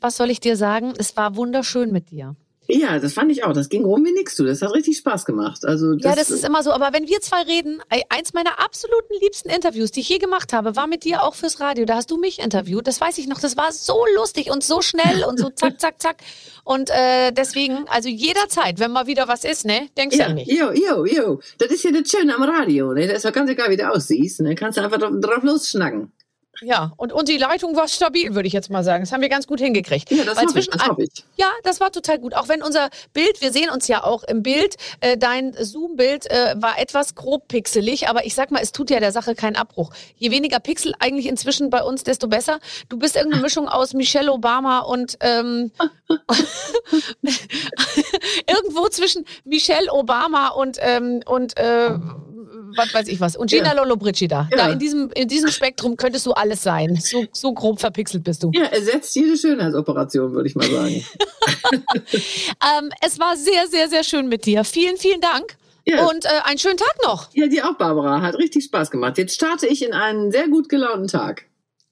[0.00, 0.94] was soll ich dir sagen?
[0.98, 2.36] Es war wunderschön mit dir.
[2.70, 3.54] Ja, das fand ich auch.
[3.54, 4.44] Das ging rum wie nix, du.
[4.44, 5.64] Das hat richtig Spaß gemacht.
[5.64, 6.70] Also das, ja, das ist immer so.
[6.70, 7.80] Aber wenn wir zwei reden,
[8.10, 11.60] eins meiner absoluten liebsten Interviews, die ich je gemacht habe, war mit dir auch fürs
[11.60, 11.86] Radio.
[11.86, 12.86] Da hast du mich interviewt.
[12.86, 13.40] Das weiß ich noch.
[13.40, 16.18] Das war so lustig und so schnell und so zack, zack, zack.
[16.62, 20.34] Und äh, deswegen, also jederzeit, wenn mal wieder was ist, ne, denkst du ja, an
[20.34, 20.46] mich.
[20.46, 21.40] jo, jo, jo.
[21.56, 22.92] Das ist ja das Schöne am Radio.
[22.92, 23.06] Ne?
[23.06, 24.42] Das ist doch ganz egal, wie du aussiehst.
[24.42, 24.54] Ne?
[24.54, 26.12] Kannst du einfach drauf, drauf losschnacken.
[26.60, 29.04] Ja, und, und die Leitung war stabil, würde ich jetzt mal sagen.
[29.04, 30.10] Das haben wir ganz gut hingekriegt.
[30.10, 30.68] Ja, das hoffe ich.
[30.68, 31.24] Das hoffe ich.
[31.36, 32.34] Ja, das war total gut.
[32.34, 36.54] Auch wenn unser Bild, wir sehen uns ja auch im Bild, äh, dein Zoom-Bild äh,
[36.56, 39.92] war etwas grob pixelig, aber ich sag mal, es tut ja der Sache keinen Abbruch.
[40.16, 42.58] Je weniger Pixel eigentlich inzwischen bei uns, desto besser.
[42.88, 45.70] Du bist irgendeine Mischung aus Michelle Obama und ähm,
[48.46, 51.90] irgendwo zwischen Michelle Obama und ähm, und äh,
[52.76, 53.36] was weiß ich was.
[53.36, 53.72] Und Gina Ja.
[53.74, 54.48] Lollobrigida.
[54.50, 54.72] Da Ja.
[54.72, 56.96] in diesem, in diesem Spektrum könntest du alles sein.
[56.96, 58.50] So, so grob verpixelt bist du.
[58.54, 61.04] Ja, ersetzt jede Schönheitsoperation, würde ich mal sagen.
[62.78, 64.64] Ähm, es war sehr, sehr, sehr schön mit dir.
[64.64, 65.56] Vielen, vielen Dank.
[65.84, 66.06] Ja.
[66.06, 67.28] Und äh, einen schönen Tag noch.
[67.32, 68.20] Ja, dir auch, Barbara.
[68.20, 69.16] Hat richtig Spaß gemacht.
[69.18, 71.44] Jetzt starte ich in einen sehr gut gelaunten Tag.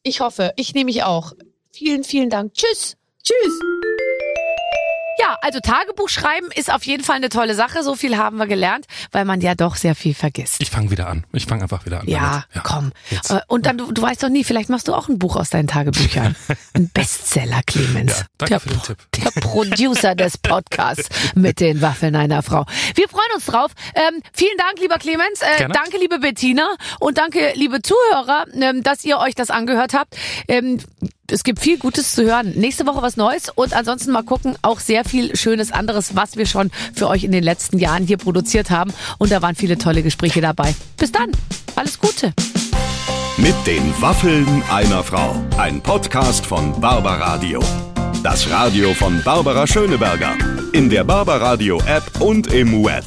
[0.03, 1.33] Ich hoffe, ich nehme mich auch.
[1.72, 2.53] Vielen, vielen Dank.
[2.55, 2.97] Tschüss.
[3.22, 3.61] Tschüss.
[5.18, 7.82] Ja, also Tagebuch schreiben ist auf jeden Fall eine tolle Sache.
[7.82, 10.60] So viel haben wir gelernt, weil man ja doch sehr viel vergisst.
[10.60, 11.24] Ich fange wieder an.
[11.32, 12.06] Ich fange einfach wieder an.
[12.08, 12.66] Ja, damit.
[12.66, 12.92] komm.
[13.10, 13.30] Jetzt.
[13.30, 15.50] Äh, Und dann, du, du weißt doch nie, vielleicht machst du auch ein Buch aus
[15.50, 16.36] deinen Tagebüchern.
[16.74, 18.18] Ein Bestseller, Clemens.
[18.18, 18.98] Ja, danke der, für den Tipp.
[19.16, 22.66] Der Producer des Podcasts mit den Waffeln einer Frau.
[22.94, 23.72] Wir freuen uns drauf.
[23.94, 25.40] Ähm, vielen Dank, lieber Clemens.
[25.40, 26.68] Äh, danke, liebe Bettina.
[27.00, 30.16] Und danke, liebe Zuhörer, ähm, dass ihr euch das angehört habt.
[30.48, 30.78] Ähm,
[31.31, 32.53] es gibt viel Gutes zu hören.
[32.57, 36.47] Nächste Woche was Neues und ansonsten mal gucken, auch sehr viel Schönes anderes, was wir
[36.47, 38.93] schon für euch in den letzten Jahren hier produziert haben.
[39.18, 40.74] Und da waren viele tolle Gespräche dabei.
[40.97, 41.31] Bis dann.
[41.74, 42.33] Alles Gute.
[43.37, 45.37] Mit den Waffeln einer Frau.
[45.59, 47.61] Ein Podcast von Barbaradio.
[48.22, 50.37] Das Radio von Barbara Schöneberger.
[50.72, 53.05] In der Barbaradio App und im Web.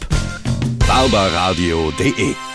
[0.88, 2.49] barbaradio.de